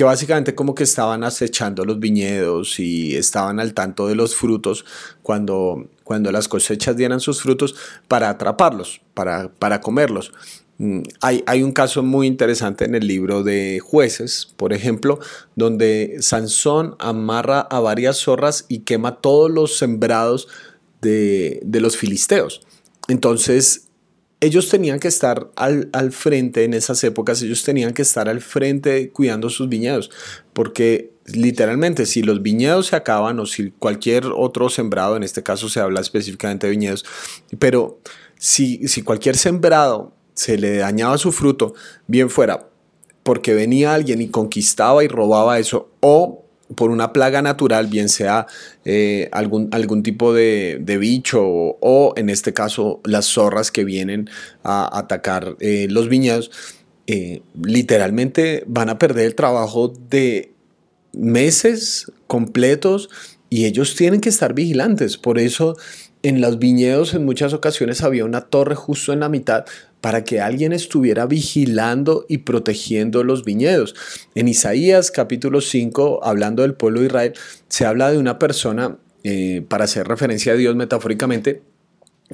que 0.00 0.04
básicamente 0.04 0.54
como 0.54 0.74
que 0.74 0.84
estaban 0.84 1.24
acechando 1.24 1.84
los 1.84 1.98
viñedos 1.98 2.78
y 2.78 3.16
estaban 3.16 3.60
al 3.60 3.74
tanto 3.74 4.06
de 4.06 4.14
los 4.14 4.34
frutos 4.34 4.84
cuando, 5.22 5.88
cuando 6.04 6.32
las 6.32 6.48
cosechas 6.48 6.96
dieran 6.96 7.20
sus 7.20 7.42
frutos 7.42 7.74
para 8.08 8.30
atraparlos, 8.30 9.02
para, 9.14 9.52
para 9.52 9.80
comerlos. 9.80 10.32
Mm, 10.80 11.02
hay, 11.20 11.62
un 11.62 11.72
caso 11.72 12.02
muy 12.02 12.26
interesante 12.26 12.86
en 12.86 12.94
el 12.94 13.06
libro 13.06 13.42
de 13.42 13.80
jueces, 13.80 14.54
por 14.56 14.72
ejemplo, 14.72 15.18
donde 15.54 16.16
Sansón 16.20 16.96
amarra 16.98 17.60
a 17.60 17.80
varias 17.80 18.16
zorras 18.16 18.64
y 18.66 18.78
quema 18.78 19.20
todos 19.20 19.50
los 19.50 19.76
sembrados 19.76 20.48
de, 21.02 21.60
los 21.70 21.98
filisteos. 21.98 22.62
Entonces, 23.08 23.88
ellos 24.40 24.70
tenían 24.70 25.00
que 25.00 25.08
estar 25.08 25.50
al, 25.54 25.90
frente 26.12 26.64
en 26.64 26.72
esas 26.72 27.04
épocas, 27.04 27.42
ellos 27.42 27.62
tenían 27.62 27.92
que 27.92 28.00
estar 28.00 28.30
al 28.30 28.40
frente 28.40 29.10
cuidando 29.10 29.50
sus 29.50 29.68
viñedos, 29.68 30.10
porque 30.54 31.12
literalmente 31.26 32.06
si 32.06 32.22
los 32.22 32.40
viñedos 32.40 32.86
se 32.86 32.96
acaban 32.96 33.38
o 33.38 33.44
si 33.44 33.70
cualquier 33.72 34.28
otro 34.34 34.70
sembrado, 34.70 35.18
en 35.18 35.24
este 35.24 35.42
caso 35.42 35.68
se 35.68 35.80
habla 35.80 36.00
específicamente 36.00 36.66
de 36.66 36.70
viñedos, 36.70 37.04
pero 37.58 38.00
si 38.38 39.02
cualquier 39.04 39.36
sembrado 39.36 40.14
se 40.40 40.56
le 40.56 40.78
dañaba 40.78 41.18
su 41.18 41.32
fruto, 41.32 41.74
bien 42.06 42.30
fuera 42.30 42.70
porque 43.22 43.54
venía 43.54 43.94
alguien 43.94 44.22
y 44.22 44.28
conquistaba 44.28 45.04
y 45.04 45.08
robaba 45.08 45.58
eso, 45.58 45.90
o 46.00 46.44
por 46.74 46.90
una 46.90 47.12
plaga 47.12 47.42
natural, 47.42 47.88
bien 47.88 48.08
sea 48.08 48.46
eh, 48.84 49.28
algún, 49.32 49.68
algún 49.72 50.02
tipo 50.02 50.32
de, 50.32 50.82
bicho 50.98 51.42
o, 51.42 52.14
en 52.16 52.30
este 52.30 52.54
caso 52.54 53.00
las 53.04 53.26
zorras 53.26 53.70
que 53.70 53.84
vienen 53.84 54.30
a 54.62 54.98
atacar 54.98 55.56
eh, 55.60 55.88
los 55.90 56.08
viñedos, 56.08 56.50
eh, 57.06 57.42
literalmente 57.62 58.62
van 58.66 58.88
a 58.88 58.98
perder 58.98 59.26
el 59.26 59.34
trabajo 59.34 59.92
de 60.08 60.52
meses 61.12 62.10
completos 62.28 63.10
y 63.48 63.66
ellos 63.66 63.96
tienen 63.96 64.20
que 64.20 64.28
estar 64.28 64.54
vigilantes. 64.54 65.18
Por 65.18 65.40
eso 65.40 65.76
en 66.22 66.40
los 66.40 66.58
viñedos 66.58 67.14
en 67.14 67.24
muchas 67.24 67.52
ocasiones 67.52 68.02
había 68.02 68.24
una 68.24 68.42
torre 68.42 68.74
justo 68.74 69.12
en 69.12 69.20
la 69.20 69.28
mitad 69.28 69.64
para 70.00 70.24
que 70.24 70.40
alguien 70.40 70.72
estuviera 70.72 71.26
vigilando 71.26 72.24
y 72.28 72.38
protegiendo 72.38 73.22
los 73.24 73.44
viñedos. 73.44 73.94
En 74.34 74.48
Isaías 74.48 75.10
capítulo 75.10 75.60
5, 75.60 76.20
hablando 76.22 76.62
del 76.62 76.74
pueblo 76.74 77.00
de 77.00 77.06
Israel, 77.06 77.32
se 77.68 77.86
habla 77.86 78.10
de 78.10 78.18
una 78.18 78.38
persona, 78.38 78.96
eh, 79.24 79.62
para 79.68 79.84
hacer 79.84 80.08
referencia 80.08 80.52
a 80.52 80.56
Dios 80.56 80.74
metafóricamente, 80.76 81.62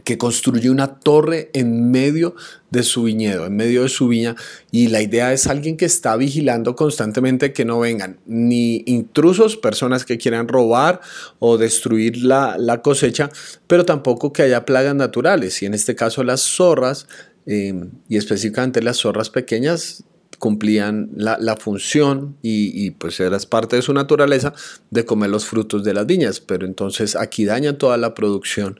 que 0.05 0.19
construye 0.19 0.71
una 0.71 0.99
torre 1.00 1.50
en 1.55 1.91
medio 1.91 2.35
de 2.71 2.83
su 2.83 3.05
viñedo, 3.05 3.47
en 3.47 3.57
medio 3.57 3.83
de 3.83 3.88
su 3.88 4.09
viña, 4.09 4.37
y 4.71 4.88
la 4.88 5.00
idea 5.00 5.33
es 5.33 5.47
alguien 5.47 5.76
que 5.76 5.87
está 5.87 6.17
vigilando 6.17 6.76
constantemente 6.76 7.53
que 7.53 7.65
no 7.65 7.81
vengan 7.81 8.19
ni 8.26 8.83
intrusos, 8.87 9.57
personas 9.57 10.05
que 10.05 10.19
quieran 10.19 10.49
robar 10.49 11.00
o 11.38 11.57
destruir 11.57 12.19
la, 12.19 12.57
la 12.59 12.83
cosecha, 12.83 13.31
pero 13.67 13.85
tampoco 13.85 14.33
que 14.33 14.43
haya 14.43 14.65
plagas 14.65 14.95
naturales, 14.95 15.62
y 15.62 15.67
en 15.67 15.75
este 15.75 15.95
caso 15.95 16.23
las 16.25 16.43
zorras 16.43 17.07
Em, 17.47 17.93
y 18.09 18.17
específicamente 18.17 18.83
las 18.83 18.99
zorras 18.99 19.31
pequeñas 19.31 20.03
cumplían 20.41 21.11
la, 21.15 21.57
función 21.57 22.37
y, 22.43 22.91
pues 22.91 23.21
era 23.21 23.38
parte 23.49 23.76
de 23.76 23.83
su 23.83 23.95
naturaleza 23.95 24.53
de 24.91 25.07
comer 25.07 25.31
los 25.31 25.47
frutos 25.47 25.83
de 25.83 25.95
las 25.95 26.05
viñas, 26.05 26.41
pero 26.41 26.67
entonces 26.67 27.17
aquí 27.17 27.47
dañan 27.47 27.79
toda 27.79 27.97
la 27.97 28.12
producción 28.12 28.79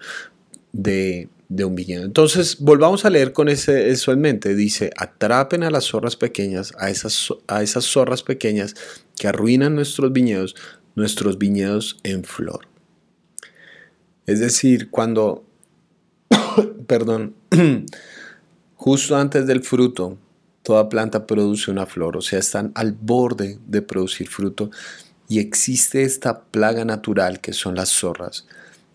de, 0.73 1.29
un 1.49 1.75
viñedo. 1.75 2.05
Entonces 2.05 2.59
volvamos 2.61 3.05
a 3.05 3.11
leer 3.11 3.33
con 3.33 3.49
ese, 3.49 3.91
eso 3.91 4.13
en 4.13 4.21
mente, 4.21 4.55
dice, 4.55 4.91
atrapen 4.97 5.63
a 5.63 5.71
las 5.71 5.85
zorras 5.85 6.17
pequeñas, 6.17 6.73
a 6.79 6.91
esas, 6.91 7.33
a 7.47 7.63
esas 7.63 7.85
zorras 7.85 8.23
pequeñas 8.23 8.75
que 9.17 9.29
arruinan 9.29 9.75
nuestros 9.75 10.13
viñedos, 10.13 10.55
nuestros 10.95 11.39
viñedos 11.39 11.99
en 12.03 12.25
flor. 12.25 12.69
Es 14.27 14.41
decir, 14.41 14.91
cuando, 14.91 15.45
perdón, 16.87 17.35
Justo 18.87 19.17
antes 19.17 19.47
del 19.49 19.65
fruto, 19.65 20.17
toda 20.63 20.89
planta 20.89 21.27
produce 21.27 21.73
una 21.73 21.87
flor, 21.87 22.17
o 22.17 22.21
sea, 22.21 22.39
están 22.39 22.71
al 22.77 22.93
borde 22.93 23.59
de 23.67 23.83
producir 23.83 24.29
fruto 24.29 24.71
y 25.29 25.41
existe 25.41 26.05
esta 26.05 26.43
plaga 26.43 26.85
natural 26.85 27.41
que 27.41 27.53
son 27.53 27.75
las 27.75 27.89
zorras, 27.89 28.47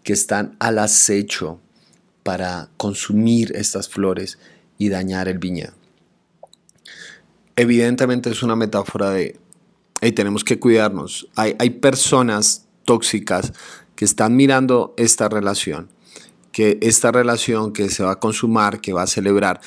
que 0.04 0.14
están 0.14 0.56
al 0.60 0.80
acecho 0.80 1.60
para 2.24 2.70
consumir 2.78 3.52
estas 3.56 3.90
flores 3.90 4.38
y 4.78 4.90
dañar 4.90 5.28
el 5.28 5.40
viñedo. 5.40 5.74
Evidentemente 7.56 8.30
es 8.30 8.44
una 8.44 8.56
metáfora 8.56 9.10
de, 9.10 9.40
hey, 10.02 10.12
tenemos 10.12 10.44
que 10.44 10.60
cuidarnos. 10.60 11.28
Hay, 11.36 11.56
hay 11.60 11.72
personas 11.72 12.66
tóxicas 12.86 13.54
que 13.96 14.06
están 14.06 14.36
mirando 14.36 14.94
esta 14.98 15.30
relación 15.30 15.90
que 16.52 16.78
esta 16.82 17.12
relación 17.12 17.74
que 17.74 17.90
se 17.90 18.04
va 18.04 18.12
a 18.12 18.20
consumar, 18.20 18.82
que 18.82 18.94
va 18.94 19.04
a 19.04 19.08
celebrar, 19.08 19.62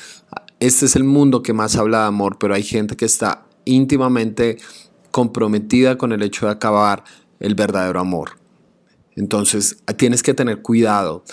este 0.59 0.85
es 0.85 0.95
el 0.95 1.03
mundo 1.03 1.43
que 1.43 1.53
más 1.53 1.75
habla 1.75 2.01
de 2.01 2.05
amor, 2.05 2.37
pero 2.39 2.53
hay 2.53 2.63
gente 2.63 2.95
que 2.95 3.05
está 3.05 3.45
íntimamente 3.65 4.57
comprometida 5.11 5.97
con 5.97 6.11
el 6.11 6.21
hecho 6.21 6.45
de 6.45 6.53
acabar 6.53 7.03
el 7.39 7.55
verdadero 7.55 7.99
amor. 7.99 8.37
Entonces 9.15 9.77
tienes 9.97 10.23
que 10.23 10.33
tener 10.33 10.61
cuidado, 10.61 11.23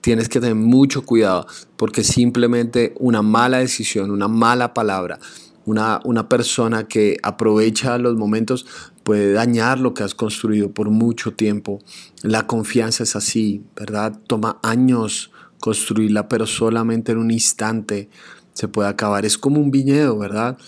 tienes 0.00 0.28
que 0.28 0.40
tener 0.40 0.54
mucho 0.54 1.04
cuidado, 1.04 1.46
porque 1.76 2.04
simplemente 2.04 2.94
una 2.98 3.22
mala 3.22 3.58
decisión, 3.58 4.10
una 4.10 4.28
mala 4.28 4.74
palabra, 4.74 5.18
una, 5.64 6.00
una 6.04 6.28
persona 6.28 6.88
que 6.88 7.16
aprovecha 7.22 7.98
los 7.98 8.16
momentos 8.16 8.66
puede 9.02 9.32
dañar 9.32 9.78
lo 9.78 9.94
que 9.94 10.02
has 10.02 10.14
construido 10.14 10.72
por 10.72 10.90
mucho 10.90 11.32
tiempo. 11.32 11.80
La 12.22 12.46
confianza 12.46 13.02
es 13.02 13.16
así, 13.16 13.64
¿verdad? 13.76 14.18
Toma 14.26 14.58
años 14.62 15.30
construirla, 15.60 16.28
pero 16.28 16.46
solamente 16.46 17.12
en 17.12 17.18
un 17.18 17.30
instante 17.30 18.08
se 18.52 18.68
puede 18.68 18.88
acabar. 18.88 19.24
Es 19.24 19.38
como 19.38 19.60
un 19.60 19.70
viñedo, 19.70 20.18
¿verdad? 20.18 20.58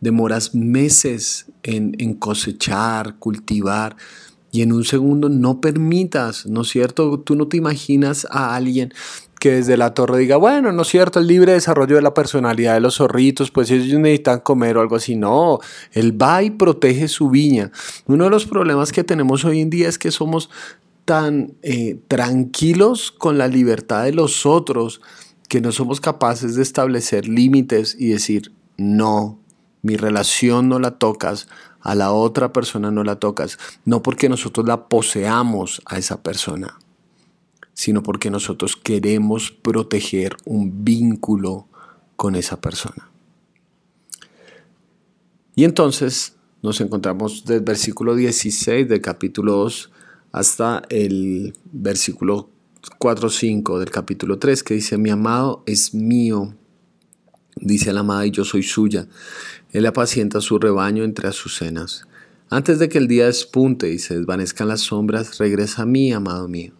Demoras 0.00 0.54
meses 0.54 1.46
en, 1.62 1.94
en 1.98 2.14
cosechar, 2.14 3.18
cultivar, 3.18 3.96
y 4.50 4.62
en 4.62 4.72
un 4.72 4.84
segundo 4.84 5.28
no 5.28 5.60
permitas, 5.60 6.46
¿no 6.46 6.62
es 6.62 6.68
cierto? 6.68 7.20
Tú 7.20 7.36
no 7.36 7.48
te 7.48 7.56
imaginas 7.56 8.26
a 8.30 8.56
alguien 8.56 8.92
que 9.38 9.52
desde 9.52 9.76
la 9.76 9.94
torre 9.94 10.18
diga, 10.18 10.36
bueno, 10.36 10.72
no 10.72 10.82
es 10.82 10.88
cierto, 10.88 11.20
el 11.20 11.26
libre 11.26 11.52
desarrollo 11.52 11.96
de 11.96 12.02
la 12.02 12.14
personalidad 12.14 12.74
de 12.74 12.80
los 12.80 12.96
zorritos, 12.96 13.50
pues 13.50 13.70
ellos 13.70 13.98
necesitan 14.00 14.40
comer 14.40 14.76
o 14.76 14.80
algo 14.80 14.96
así. 14.96 15.14
No, 15.14 15.60
él 15.92 16.20
va 16.20 16.40
protege 16.56 17.08
su 17.08 17.30
viña. 17.30 17.70
Uno 18.06 18.24
de 18.24 18.30
los 18.30 18.46
problemas 18.46 18.90
que 18.90 19.04
tenemos 19.04 19.44
hoy 19.44 19.60
en 19.60 19.70
día 19.70 19.88
es 19.88 19.98
que 19.98 20.10
somos 20.10 20.50
tan 21.04 21.54
eh, 21.62 22.00
tranquilos 22.08 23.12
con 23.12 23.38
la 23.38 23.48
libertad 23.48 24.04
de 24.04 24.12
los 24.12 24.44
otros 24.44 25.00
que 25.48 25.60
no 25.60 25.72
somos 25.72 26.00
capaces 26.00 26.56
de 26.56 26.62
establecer 26.62 27.28
límites 27.28 27.96
y 27.98 28.08
decir, 28.08 28.52
no, 28.76 29.40
mi 29.82 29.96
relación 29.96 30.68
no 30.68 30.78
la 30.78 30.98
tocas, 30.98 31.48
a 31.88 31.94
la 31.94 32.12
otra 32.12 32.52
persona 32.52 32.90
no 32.90 33.04
la 33.04 33.16
tocas, 33.16 33.58
no 33.84 34.02
porque 34.02 34.28
nosotros 34.28 34.66
la 34.66 34.88
poseamos 34.88 35.82
a 35.86 35.98
esa 35.98 36.22
persona 36.22 36.78
sino 37.78 38.02
porque 38.02 38.28
nosotros 38.28 38.74
queremos 38.74 39.52
proteger 39.52 40.36
un 40.44 40.84
vínculo 40.84 41.68
con 42.16 42.34
esa 42.34 42.60
persona. 42.60 43.08
Y 45.54 45.62
entonces 45.62 46.34
nos 46.60 46.80
encontramos 46.80 47.44
del 47.44 47.60
versículo 47.60 48.16
16 48.16 48.88
del 48.88 49.00
capítulo 49.00 49.52
2 49.58 49.92
hasta 50.32 50.82
el 50.88 51.54
versículo 51.70 52.50
4-5 52.98 53.78
del 53.78 53.90
capítulo 53.92 54.40
3 54.40 54.64
que 54.64 54.74
dice, 54.74 54.98
mi 54.98 55.10
amado 55.10 55.62
es 55.64 55.94
mío, 55.94 56.56
dice 57.60 57.92
la 57.92 58.00
amada 58.00 58.26
y 58.26 58.30
yo 58.30 58.44
soy 58.44 58.62
suya. 58.62 59.06
Él 59.72 59.86
apacienta 59.86 60.40
su 60.40 60.58
rebaño 60.58 61.04
entre 61.04 61.28
azucenas. 61.28 62.06
Antes 62.50 62.78
de 62.78 62.88
que 62.88 62.98
el 62.98 63.08
día 63.08 63.26
despunte 63.26 63.90
y 63.90 63.98
se 63.98 64.16
desvanezcan 64.16 64.68
las 64.68 64.80
sombras, 64.80 65.38
regresa 65.38 65.82
a 65.82 65.86
mí, 65.86 66.12
amado 66.12 66.48
mío. 66.48 66.72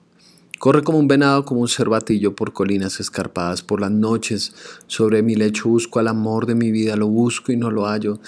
Corre 0.59 0.83
como 0.83 0.99
un 0.99 1.07
venado, 1.07 1.45
como 1.45 1.61
un 1.61 1.69
cervatillo 1.69 2.35
por 2.35 2.53
colinas 2.53 2.99
escarpadas 2.99 3.63
por 3.63 3.81
las 3.81 3.93
noches. 3.93 4.55
Sobre 4.89 5.23
mi 5.23 5.37
lecho 5.37 5.69
busco 5.69 6.01
al 6.01 6.09
amor 6.09 6.47
de 6.47 6.57
mi 6.57 6.73
vida, 6.73 6.97
lo 6.97 7.07
busco 7.07 7.53
y 7.53 7.57
no 7.57 7.71
lo 7.71 7.87
hallo. 7.87 8.19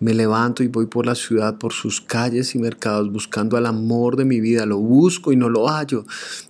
Me 0.00 0.12
levanto 0.14 0.62
y 0.62 0.68
voy 0.68 0.86
por 0.86 1.06
la 1.06 1.14
ciudad, 1.14 1.58
por 1.58 1.72
sus 1.72 2.00
calles 2.00 2.54
y 2.54 2.58
mercados, 2.58 3.10
buscando 3.10 3.56
al 3.56 3.66
amor 3.66 4.16
de 4.16 4.24
mi 4.24 4.40
vida. 4.40 4.66
Lo 4.66 4.78
busco 4.78 5.32
y 5.32 5.36
no 5.36 5.48
lo 5.48 5.68
hallo. 5.68 6.04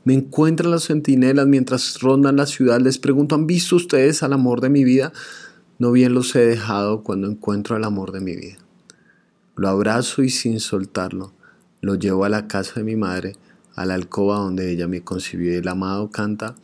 Me 0.05 0.15
encuentran 0.15 0.71
las 0.71 0.85
centinelas 0.85 1.47
mientras 1.47 2.01
rondan 2.01 2.37
la 2.37 2.47
ciudad. 2.47 2.81
Les 2.81 2.99
pregunto, 2.99 3.35
¿han 3.35 3.47
visto 3.47 3.77
ustedes 3.77 4.23
al 4.23 4.33
amor 4.33 4.61
de 4.61 4.71
mi 4.71 4.85
vida? 4.85 5.13
No 5.79 5.93
bien 5.93 6.15
los 6.15 6.35
he 6.35 6.41
dejado 6.41 7.03
cuando 7.03 7.29
encuentro 7.29 7.77
al 7.77 7.85
amor 7.85 8.13
de 8.13 8.21
mi 8.21 8.35
vida. 8.35 8.59
Lo 9.55 9.69
abrazo 9.69 10.23
y 10.23 10.31
sin 10.31 10.61
soltarlo, 10.61 11.33
lo 11.81 11.95
llevo 11.95 12.25
a 12.25 12.29
la 12.29 12.49
casa 12.49 12.75
de 12.77 12.85
mi 12.85 12.97
madre 12.97 13.37
a 13.77 13.85
la 13.85 13.95
alcoba 13.95 14.39
donde 14.39 14.73
ella 14.73 14.89
me 14.89 15.03
concibió. 15.03 15.57
El 15.57 15.69
amado 15.69 16.11
canta, 16.11 16.57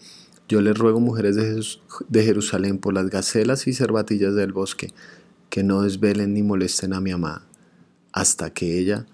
yo 0.48 0.60
le 0.60 0.72
ruego 0.72 0.98
mujeres 0.98 1.36
de, 1.36 2.24
Jerusalén 2.24 2.78
por 2.78 2.94
las 2.94 3.08
gacelas 3.10 3.66
y 3.66 3.74
cervatillas 3.74 4.34
del 4.34 4.52
bosque, 4.52 4.92
que 5.52 5.62
no 5.62 5.82
desvelen 5.82 6.32
ni 6.32 6.42
molesten 6.42 6.94
a 6.94 7.00
mi 7.02 7.10
amada, 7.10 7.42
hasta 8.10 8.54
que 8.54 8.78
ella 8.78 9.04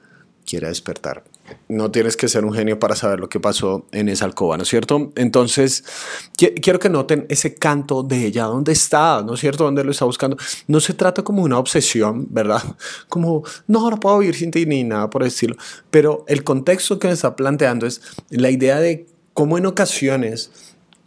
quiera 0.47 0.69
despertar 0.69 1.25
no 1.69 1.91
tienes 1.91 2.17
que 2.17 2.29
ser 2.29 2.45
un 2.45 2.53
genio 2.53 2.79
para 2.79 2.95
saber 2.95 3.21
lo 3.21 3.29
que 3.29 3.41
pasó 3.41 3.87
en 3.93 4.09
esa 4.09 4.25
alcoba, 4.25 4.57
¿no 4.57 4.63
es 4.63 4.69
cierto? 4.69 5.13
Entonces, 5.17 5.85
quiero 6.37 6.79
que 6.79 6.89
noten 6.89 7.27
ese 7.29 7.55
canto 7.55 8.03
de 8.03 8.27
ella, 8.27 8.45
¿dónde 8.45 8.73
está? 8.73 9.23
¿No 9.25 9.35
es 9.35 9.41
cierto? 9.41 9.65
¿Dónde 9.65 9.85
lo 9.85 9.91
está 9.91 10.05
buscando? 10.05 10.37
No 10.67 10.81
se 10.81 10.95
trata 10.95 11.23
como 11.23 11.43
una 11.43 11.59
obsesión, 11.59 12.27
¿verdad? 12.31 12.63
Como, 13.09 13.45
no, 13.67 13.91
no 13.91 14.01
puedo 14.01 14.19
vivir 14.19 14.35
sin 14.35 14.51
ti 14.51 14.67
ni 14.67 14.85
nada 14.85 15.11
por 15.11 15.23
el. 15.23 15.33
Pero 15.91 16.25
el 16.29 16.45
contexto 16.45 16.99
que 16.99 17.09
me 17.09 17.15
está 17.15 17.37
planteando 17.37 17.87
es 17.87 18.01
la 18.31 18.51
idea 18.51 18.79
de 18.81 19.07
cómo 19.35 19.59
en 19.59 19.67
ocasiones 19.67 20.51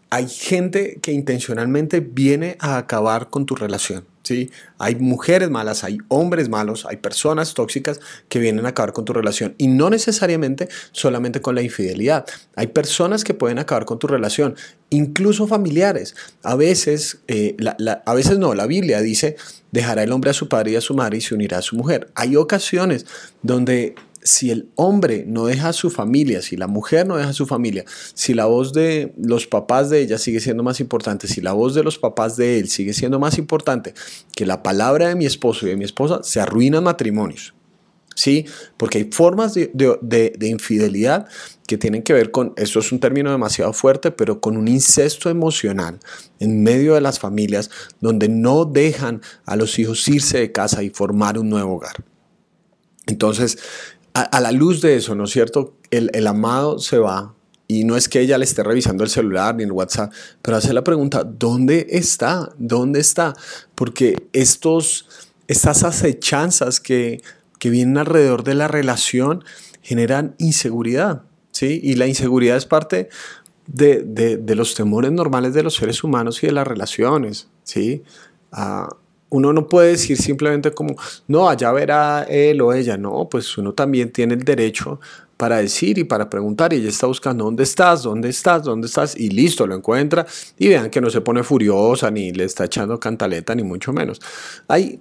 hay 0.10 0.28
gente 0.28 1.00
que 1.02 1.12
intencionalmente 1.12 2.00
viene 2.00 2.58
a 2.60 2.78
acabar 2.78 3.30
con 3.30 3.46
tu 3.46 3.56
relación. 3.56 4.11
¿Sí? 4.24 4.51
Hay 4.78 4.96
mujeres 4.96 5.50
malas, 5.50 5.84
hay 5.84 5.98
hombres 6.08 6.50
malos, 6.50 6.86
hay 6.86 6.98
personas 6.98 7.54
tóxicas 7.54 8.00
que 8.30 8.40
vienen 8.40 8.66
a 8.66 8.70
acabar 8.70 8.94
con 8.94 9.06
tu 9.06 9.13
relación 9.13 9.56
y 9.58 9.68
no 9.68 9.90
necesariamente 9.90 10.70
solamente 10.92 11.42
con 11.42 11.56
la 11.56 11.62
infidelidad. 11.62 12.25
Hay 12.56 12.68
personas 12.68 13.24
que 13.24 13.34
pueden 13.34 13.60
acabar 13.60 13.86
con 13.86 14.00
tu 14.00 14.08
relación, 14.08 14.56
incluso 14.90 15.48
familiares. 15.48 16.16
A 16.44 16.56
veces, 16.56 17.20
eh, 17.28 17.56
a 18.06 18.13
veces 18.13 18.38
no, 18.40 18.54
la 18.54 18.68
Biblia 18.68 19.01
dice, 19.01 19.36
dejará 19.72 20.04
el 20.04 20.12
hombre 20.12 20.32
a 20.32 20.34
su 20.34 20.48
padre 20.50 20.72
y 20.72 20.75
a 20.75 20.82
su 20.82 20.94
madre 20.94 21.18
y 21.18 21.22
se 21.22 21.36
unirá 21.36 21.60
a 21.60 21.62
su 21.62 21.75
mujer. 21.75 22.12
Hay 22.16 22.36
ocasiones 22.36 23.06
donde 23.42 23.96
si 24.24 24.51
el 24.51 24.70
hombre 24.75 25.25
no 25.28 25.46
deja 25.46 25.70
a 25.70 25.74
su 25.74 25.90
familia, 25.90 26.42
si 26.42 26.58
la 26.58 26.68
mujer 26.68 27.08
no 27.08 27.18
deja 27.18 27.30
a 27.30 27.34
su 27.34 27.46
familia, 27.46 27.86
si 28.13 28.34
la 28.34 28.46
voz 28.46 28.74
de 28.74 29.13
los 29.18 29.48
papás 29.48 29.90
de 29.90 30.01
ella 30.01 30.18
sigue 30.18 30.40
siendo 30.40 30.63
más 30.63 30.80
importante, 30.80 31.28
si 31.28 31.42
la 31.42 31.54
voz 31.54 31.74
de 31.74 31.84
los 31.84 31.98
papás 31.98 32.38
de 32.38 32.60
él 32.60 32.70
sigue 32.70 32.94
siendo 32.94 33.20
más 33.20 33.38
importante 33.38 33.94
que 34.36 34.46
la 34.46 34.63
palabra 34.63 35.10
de 35.10 35.16
mi 35.16 35.25
esposo 35.25 35.66
y 35.66 35.70
de 35.70 35.75
mi 35.75 35.86
esposa, 35.86 36.22
se 36.24 36.40
arruinan 36.40 36.84
matrimonios. 36.84 37.54
¿Sí? 38.13 38.46
Porque 38.75 38.98
hay 38.98 39.10
formas 39.10 39.54
de, 39.54 39.72
de 39.72 40.48
infidelidad 40.48 41.28
que 41.66 41.78
tienen 41.78 42.04
que 42.04 42.12
ver 42.12 42.30
con, 42.30 42.54
esto 42.58 42.80
es 42.80 42.92
un 42.92 43.00
término 43.00 43.32
demasiado 43.32 43.72
fuerte, 43.72 44.12
pero 44.12 44.42
con 44.42 44.58
un 44.58 44.68
incesto 44.68 45.30
emocional 45.30 45.98
en 46.40 46.62
medio 46.62 46.96
de 46.96 47.01
las 47.01 47.20
familias 47.20 47.72
donde 48.01 48.28
no 48.28 48.66
dejan 48.66 49.22
a 49.46 49.56
los 49.56 49.80
hijos 49.80 50.06
irse 50.10 50.40
de 50.40 50.51
casa 50.51 50.84
y 50.84 50.90
formar 50.90 51.40
un 51.40 51.50
nuevo 51.50 51.75
hogar. 51.75 52.04
Entonces, 53.08 53.58
a, 54.13 54.39
la 54.39 54.51
luz 54.51 54.82
de 54.82 54.96
eso, 54.96 55.15
¿no 55.15 55.25
es 55.25 55.32
cierto? 55.32 55.75
El, 55.89 56.27
amado 56.27 56.80
se 56.80 56.98
va 56.98 57.34
y 57.68 57.84
no 57.84 57.96
es 57.96 58.10
que 58.10 58.20
ella 58.20 58.38
le 58.38 58.46
esté 58.46 58.63
revisando 58.63 59.03
el 59.03 59.10
celular 59.10 59.56
ni 59.56 59.63
el 59.63 59.72
WhatsApp, 59.72 60.12
pero 60.41 60.58
hace 60.58 60.74
la 60.74 60.84
pregunta, 60.84 61.24
¿dónde 61.24 61.88
está? 61.89 62.50
¿Dónde 62.58 63.00
está? 63.00 63.34
Porque 63.75 64.27
estos, 64.34 65.08
estas 65.48 65.84
acechanzas 65.84 66.80
que, 66.80 67.22
que 67.60 67.70
vienen 67.70 67.98
alrededor 67.98 68.44
de 68.44 68.56
la 68.56 68.68
relación 68.68 69.44
generan 69.82 70.36
inseguridad, 70.38 71.24
¿sí? 71.51 71.80
Y 71.82 71.96
la 71.96 72.08
inseguridad 72.08 72.58
es 72.58 72.65
parte 72.65 73.10
de, 73.68 74.03
de, 74.03 74.56
los 74.56 74.75
temores 74.75 75.12
normales 75.12 75.53
de 75.53 75.63
los 75.63 75.75
seres 75.75 76.03
humanos 76.03 76.44
y 76.44 76.48
de 76.48 76.53
las 76.53 76.68
relaciones, 76.68 77.48
¿sí? 77.63 78.03
Ah, 78.51 78.89
uno 79.32 79.54
no 79.54 79.68
puede 79.68 79.92
decir 79.92 80.18
simplemente 80.18 80.72
como, 80.72 80.96
no, 81.28 81.50
allá 81.50 81.72
verá 81.72 82.24
él 82.24 82.62
o 82.62 82.74
ella, 82.74 82.98
no, 82.98 83.28
pues 83.30 83.58
uno 83.58 83.74
también 83.74 84.12
tiene 84.12 84.34
el 84.34 84.44
derecho 84.44 85.00
para 85.38 85.58
decir 85.58 85.98
y 85.98 86.04
para 86.04 86.30
preguntar 86.30 86.74
y 86.74 86.75
ella 86.75 86.90
está 86.90 87.08
buscando 87.08 87.46
dónde 87.46 87.64
estás, 87.64 88.03
dónde 88.03 88.29
estás, 88.29 88.64
dónde 88.64 88.88
estás 88.88 89.18
y 89.18 89.29
listo, 89.29 89.66
lo 89.66 89.74
encuentra 89.74 90.25
y 90.60 90.68
vean 90.68 90.90
que 90.90 91.00
no 91.00 91.10
se 91.10 91.22
pone 91.22 91.44
furiosa 91.44 92.12
ni 92.12 92.32
le 92.34 92.44
está 92.44 92.66
echando 92.66 93.00
cantaleta 93.00 93.55
ni 93.55 93.64
mucho 93.64 93.94
menos. 93.94 94.20
Hay, 94.68 95.00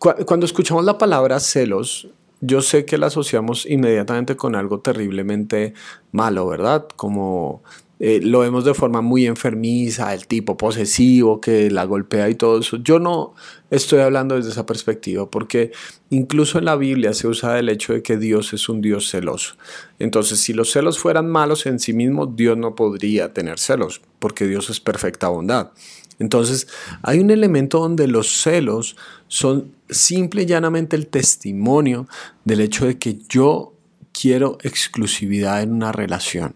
cuando 0.00 0.46
escuchamos 0.46 0.84
la 0.84 0.96
palabra 0.96 1.38
celos, 1.38 2.08
yo 2.40 2.62
sé 2.62 2.86
que 2.86 2.98
la 2.98 3.08
asociamos 3.08 3.66
inmediatamente 3.66 4.36
con 4.36 4.56
algo 4.56 4.80
terriblemente 4.80 5.74
malo, 6.12 6.46
¿verdad? 6.46 6.86
Como 6.96 7.62
eh, 7.98 8.20
lo 8.22 8.40
vemos 8.40 8.64
de 8.66 8.74
forma 8.74 9.00
muy 9.00 9.26
enfermiza, 9.26 10.12
el 10.12 10.26
tipo 10.26 10.56
posesivo 10.58 11.40
que 11.40 11.70
la 11.70 11.84
golpea 11.84 12.28
y 12.28 12.34
todo 12.34 12.60
eso. 12.60 12.76
Yo 12.76 12.98
no 12.98 13.34
estoy 13.70 14.00
hablando 14.00 14.36
desde 14.36 14.50
esa 14.50 14.66
perspectiva 14.66 15.30
porque 15.30 15.72
incluso 16.10 16.58
en 16.58 16.66
la 16.66 16.76
Biblia 16.76 17.14
se 17.14 17.26
usa 17.26 17.58
el 17.58 17.70
hecho 17.70 17.94
de 17.94 18.02
que 18.02 18.18
Dios 18.18 18.52
es 18.52 18.68
un 18.68 18.82
Dios 18.82 19.10
celoso. 19.10 19.56
Entonces, 19.98 20.40
si 20.40 20.52
los 20.52 20.70
celos 20.70 20.98
fueran 20.98 21.30
malos 21.30 21.64
en 21.64 21.78
sí 21.78 21.94
mismos, 21.94 22.36
Dios 22.36 22.58
no 22.58 22.74
podría 22.74 23.32
tener 23.32 23.58
celos 23.58 24.02
porque 24.18 24.46
Dios 24.46 24.68
es 24.68 24.78
perfecta 24.78 25.28
bondad. 25.28 25.70
Entonces, 26.18 26.68
hay 27.02 27.20
un 27.20 27.30
elemento 27.30 27.78
donde 27.78 28.08
los 28.08 28.42
celos 28.42 28.96
son 29.28 29.72
simple 29.88 30.42
y 30.42 30.46
llanamente 30.46 30.96
el 30.96 31.06
testimonio 31.06 32.08
del 32.44 32.60
hecho 32.60 32.86
de 32.86 32.98
que 32.98 33.18
yo 33.28 33.72
quiero 34.12 34.58
exclusividad 34.62 35.62
en 35.62 35.72
una 35.72 35.92
relación. 35.92 36.54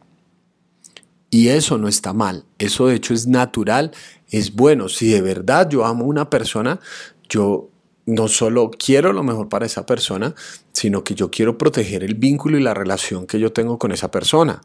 Y 1.31 1.49
eso 1.49 1.79
no 1.79 1.87
está 1.87 2.13
mal, 2.13 2.45
eso 2.59 2.89
de 2.89 2.97
hecho 2.97 3.15
es 3.15 3.29
natural, 3.29 3.93
es 4.31 4.55
bueno. 4.55 4.89
Si 4.89 5.09
de 5.11 5.23
verdad 5.23 5.69
yo 5.71 5.85
amo 5.85 6.05
a 6.05 6.09
una 6.09 6.29
persona, 6.29 6.81
yo 7.29 7.71
no 8.07 8.27
solo 8.27 8.71
quiero 8.71 9.13
lo 9.13 9.23
mejor 9.23 9.49
para 9.49 9.67
esa 9.67 9.87
persona, 9.87 10.35
sino 10.73 11.05
que 11.05 11.15
yo 11.15 11.31
quiero 11.31 11.57
proteger 11.57 12.03
el 12.03 12.15
vínculo 12.15 12.59
y 12.59 12.63
la 12.63 12.75
relación 12.75 13.27
que 13.27 13.39
yo 13.39 13.53
tengo 13.53 13.79
con 13.79 13.93
esa 13.93 14.11
persona. 14.11 14.61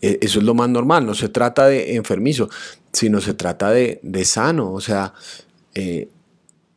E, 0.00 0.18
eso 0.22 0.38
es 0.38 0.44
lo 0.44 0.54
más 0.54 0.68
normal, 0.68 1.04
no 1.04 1.14
se 1.14 1.28
trata 1.28 1.66
de 1.66 1.96
enfermizo, 1.96 2.48
sino 2.92 3.20
se 3.20 3.34
trata 3.34 3.70
de, 3.70 4.24
sano. 4.24 4.72
O 4.72 4.80
sea, 4.80 5.12
eh, 5.74 6.08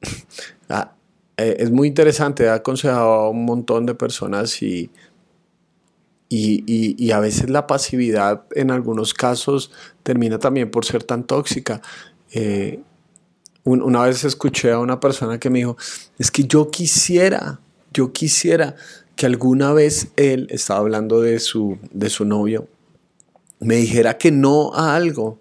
ah, 0.69 0.93
eh, 1.37 1.57
es 1.59 1.71
muy 1.71 1.87
interesante, 1.87 2.43
he 2.43 2.49
aconsejado 2.49 3.13
a 3.13 3.29
un 3.29 3.45
montón 3.45 3.85
de 3.85 3.95
personas 3.95 4.61
y 4.61 4.89
y, 6.29 7.11
a 7.11 7.19
veces 7.19 7.49
la 7.49 7.65
pasividad 7.65 8.43
en 8.51 8.69
algunos 8.69 9.13
casos 9.13 9.71
termina 10.03 10.37
también 10.37 10.69
por 10.69 10.85
ser 10.85 11.03
tan 11.03 11.23
tóxica. 11.23 11.81
Eh, 12.31 12.81
una 13.63 14.03
vez 14.03 14.23
escuché 14.23 14.71
a 14.71 14.79
una 14.79 14.99
persona 14.99 15.39
que 15.39 15.49
me 15.49 15.59
dijo, 15.59 15.77
es 16.17 16.31
que 16.31 16.45
yo 16.45 16.69
quisiera, 16.69 17.59
yo 17.91 18.13
quisiera 18.13 18.75
que 19.15 19.25
alguna 19.25 19.73
vez 19.73 20.09
él, 20.15 20.47
estaba 20.49 20.79
hablando 20.79 21.21
de 21.21 21.39
su, 21.39 21.77
de 21.91 22.09
su 22.09 22.25
novio, 22.25 22.67
me 23.59 23.75
dijera 23.75 24.17
que 24.17 24.31
no 24.31 24.73
a 24.73 24.95
algo, 24.95 25.39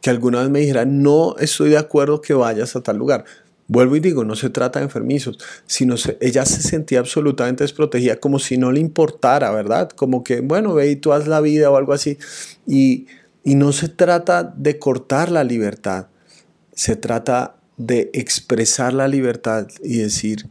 que 0.00 0.10
alguna 0.10 0.40
vez 0.40 0.50
me 0.50 0.60
dijera, 0.60 0.84
no 0.84 1.34
estoy 1.38 1.70
de 1.70 1.78
acuerdo 1.78 2.20
que 2.20 2.34
vayas 2.34 2.76
a 2.76 2.82
tal 2.82 2.96
lugar. 2.96 3.24
Vuelvo 3.68 3.96
y 3.96 4.00
digo, 4.00 4.24
no 4.24 4.36
se 4.36 4.48
trata 4.48 4.78
de 4.78 4.84
enfermizos, 4.84 5.38
sino 5.66 5.96
ella 6.20 6.46
se 6.46 6.62
sentía 6.62 7.00
absolutamente 7.00 7.64
desprotegida, 7.64 8.16
como 8.16 8.38
si 8.38 8.58
no 8.58 8.70
le 8.70 8.78
importara, 8.80 9.50
¿verdad? 9.50 9.90
Como 9.90 10.22
que, 10.22 10.40
bueno, 10.40 10.72
ve 10.74 10.90
y 10.90 10.96
tú 10.96 11.12
haz 11.12 11.26
la 11.26 11.40
vida 11.40 11.70
o 11.70 11.76
algo 11.76 11.92
así. 11.92 12.16
Y 12.66 13.06
no 13.44 13.72
se 13.72 13.88
trata 13.88 14.44
de 14.44 14.78
cortar 14.78 15.30
la 15.32 15.42
libertad, 15.42 16.06
se 16.72 16.94
trata 16.94 17.56
de 17.76 18.10
expresar 18.12 18.92
la 18.92 19.08
libertad 19.08 19.66
y 19.82 19.98
decir, 19.98 20.48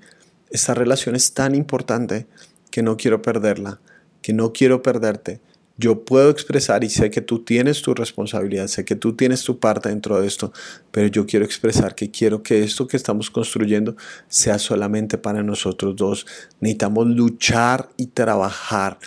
esta 0.50 0.74
relación 0.74 1.16
es 1.16 1.34
tan 1.34 1.56
importante 1.56 2.28
que 2.70 2.84
no 2.84 2.98
quiero 2.98 3.22
perderla, 3.22 3.80
que 4.22 4.34
no 4.34 4.52
quiero 4.52 4.82
perderte 4.82 5.40
yo 5.78 6.06
puedo 6.06 6.30
expresar 6.30 6.84
y 6.84 6.90
sé 6.90 7.10
que 7.10 7.22
tú 7.22 7.44
tienes 7.44 7.82
tu 7.82 7.94
responsabilidad, 7.94 8.68
sé 8.68 8.86
que 8.86 8.96
tú 8.96 9.16
tienes 9.16 9.44
tu 9.44 9.60
parte 9.60 9.90
dentro 9.90 10.22
de 10.22 10.28
esto, 10.28 10.54
pero 10.92 11.08
yo 11.08 11.26
quiero 11.26 11.44
expresar 11.44 11.96
que 11.96 12.12
quiero 12.12 12.44
que 12.44 12.64
esto 12.64 12.88
que 12.88 12.96
estamos 12.96 13.30
construyendo 13.30 13.96
sea 14.30 14.58
solamente 14.58 15.18
para 15.18 15.44
nosotros 15.44 15.96
dos. 15.96 16.26
Necesitamos 16.62 17.08
luchar 17.08 17.90
y 17.98 18.08
trabajar 18.08 19.00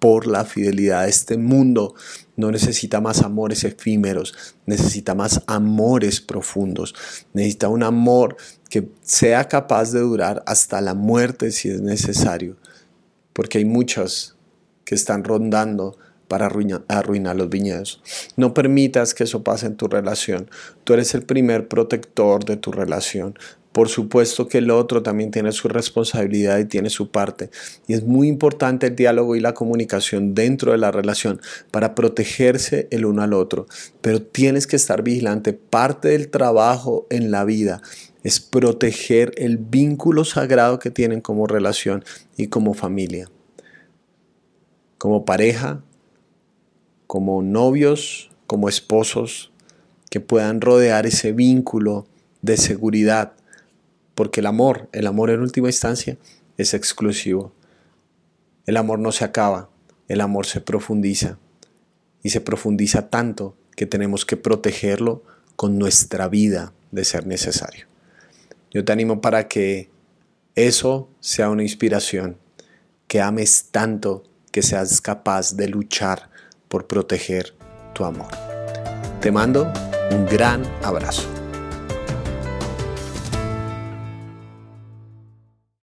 por 0.00 0.26
la 0.26 0.44
fidelidad. 0.44 1.08
Este 1.08 1.38
mundo 1.38 1.94
no 2.36 2.50
necesita 2.50 3.00
más 3.00 3.22
amores 3.22 3.62
efímeros, 3.62 4.34
necesita 4.66 5.14
más 5.14 5.42
amores 5.46 6.20
profundos, 6.20 6.94
necesita 7.32 7.68
un 7.68 7.84
amor 7.84 8.36
que 8.68 8.88
sea 9.00 9.46
capaz 9.48 9.92
de 9.92 10.00
durar 10.00 10.42
hasta 10.46 10.80
la 10.80 10.94
muerte 10.94 11.52
si 11.52 11.68
es 11.70 11.80
necesario, 11.80 12.56
porque 13.32 13.58
hay 13.58 13.64
muchas 13.64 14.36
que 14.84 14.94
están 14.94 15.24
rondando 15.24 15.96
para 16.28 16.46
arruinar, 16.46 17.36
los 17.36 17.48
viñedos. 17.48 18.02
No 18.36 18.54
permitas 18.54 19.14
que 19.14 19.24
eso 19.24 19.42
pase 19.42 19.66
en 19.66 19.76
tu 19.76 19.88
relación. 19.88 20.50
Tú 20.84 20.94
eres 20.94 21.14
el 21.14 21.22
primer 21.22 21.68
protector 21.68 22.44
de 22.44 22.56
tu 22.56 22.72
relación. 22.72 23.38
Por 23.72 23.90
supuesto 23.90 24.48
que 24.48 24.58
el 24.58 24.70
otro 24.70 25.02
también 25.02 25.30
tiene 25.30 25.52
su 25.52 25.68
responsabilidad 25.68 26.58
y 26.58 26.64
tiene 26.64 26.88
su 26.88 27.10
parte. 27.10 27.50
Y 27.86 27.92
es 27.92 28.04
muy 28.04 28.26
importante 28.26 28.86
el 28.86 28.96
diálogo 28.96 29.36
y 29.36 29.40
la 29.40 29.52
comunicación 29.52 30.34
dentro 30.34 30.72
de 30.72 30.78
la 30.78 30.90
relación 30.90 31.42
para 31.70 31.94
protegerse 31.94 32.88
el 32.90 33.04
uno 33.04 33.22
al 33.22 33.34
otro. 33.34 33.66
Pero 34.00 34.22
tienes 34.22 34.66
que 34.66 34.76
estar 34.76 35.02
vigilante. 35.02 35.52
Parte 35.52 36.08
del 36.08 36.30
trabajo 36.30 37.06
en 37.10 37.30
la 37.30 37.44
vida 37.44 37.82
es 38.22 38.40
proteger 38.40 39.32
el 39.36 39.58
vínculo 39.58 40.24
sagrado 40.24 40.78
que 40.78 40.90
tienen 40.90 41.20
como 41.20 41.46
relación 41.46 42.02
y 42.36 42.46
como 42.46 42.72
familia. 42.72 43.30
Como 44.98 45.26
pareja, 45.26 45.84
como 47.16 47.40
novios, 47.40 48.30
como 48.46 48.68
esposos, 48.68 49.50
que 50.10 50.20
puedan 50.20 50.60
rodear 50.60 51.06
ese 51.06 51.32
vínculo 51.32 52.06
de 52.42 52.58
seguridad, 52.58 53.32
porque 54.14 54.40
el 54.40 54.46
amor, 54.46 54.90
el 54.92 55.06
amor 55.06 55.30
en 55.30 55.40
última 55.40 55.68
instancia, 55.68 56.18
es 56.58 56.74
exclusivo. 56.74 57.54
El 58.66 58.76
amor 58.76 58.98
no 58.98 59.12
se 59.12 59.24
acaba, 59.24 59.70
el 60.08 60.20
amor 60.20 60.44
se 60.44 60.60
profundiza 60.60 61.38
y 62.22 62.28
se 62.28 62.42
profundiza 62.42 63.08
tanto 63.08 63.56
que 63.76 63.86
tenemos 63.86 64.26
que 64.26 64.36
protegerlo 64.36 65.22
con 65.56 65.78
nuestra 65.78 66.28
vida 66.28 66.74
de 66.90 67.06
ser 67.06 67.26
necesario. 67.26 67.86
Yo 68.70 68.84
te 68.84 68.92
animo 68.92 69.22
para 69.22 69.48
que 69.48 69.88
eso 70.54 71.08
sea 71.20 71.48
una 71.48 71.62
inspiración, 71.62 72.36
que 73.08 73.22
ames 73.22 73.68
tanto 73.70 74.24
que 74.52 74.60
seas 74.60 75.00
capaz 75.00 75.56
de 75.56 75.68
luchar 75.68 76.35
por 76.76 76.86
proteger 76.86 77.54
tu 77.94 78.04
amor. 78.04 78.28
Te 79.22 79.32
mando 79.32 79.72
un 80.10 80.26
gran 80.26 80.62
abrazo. 80.84 81.45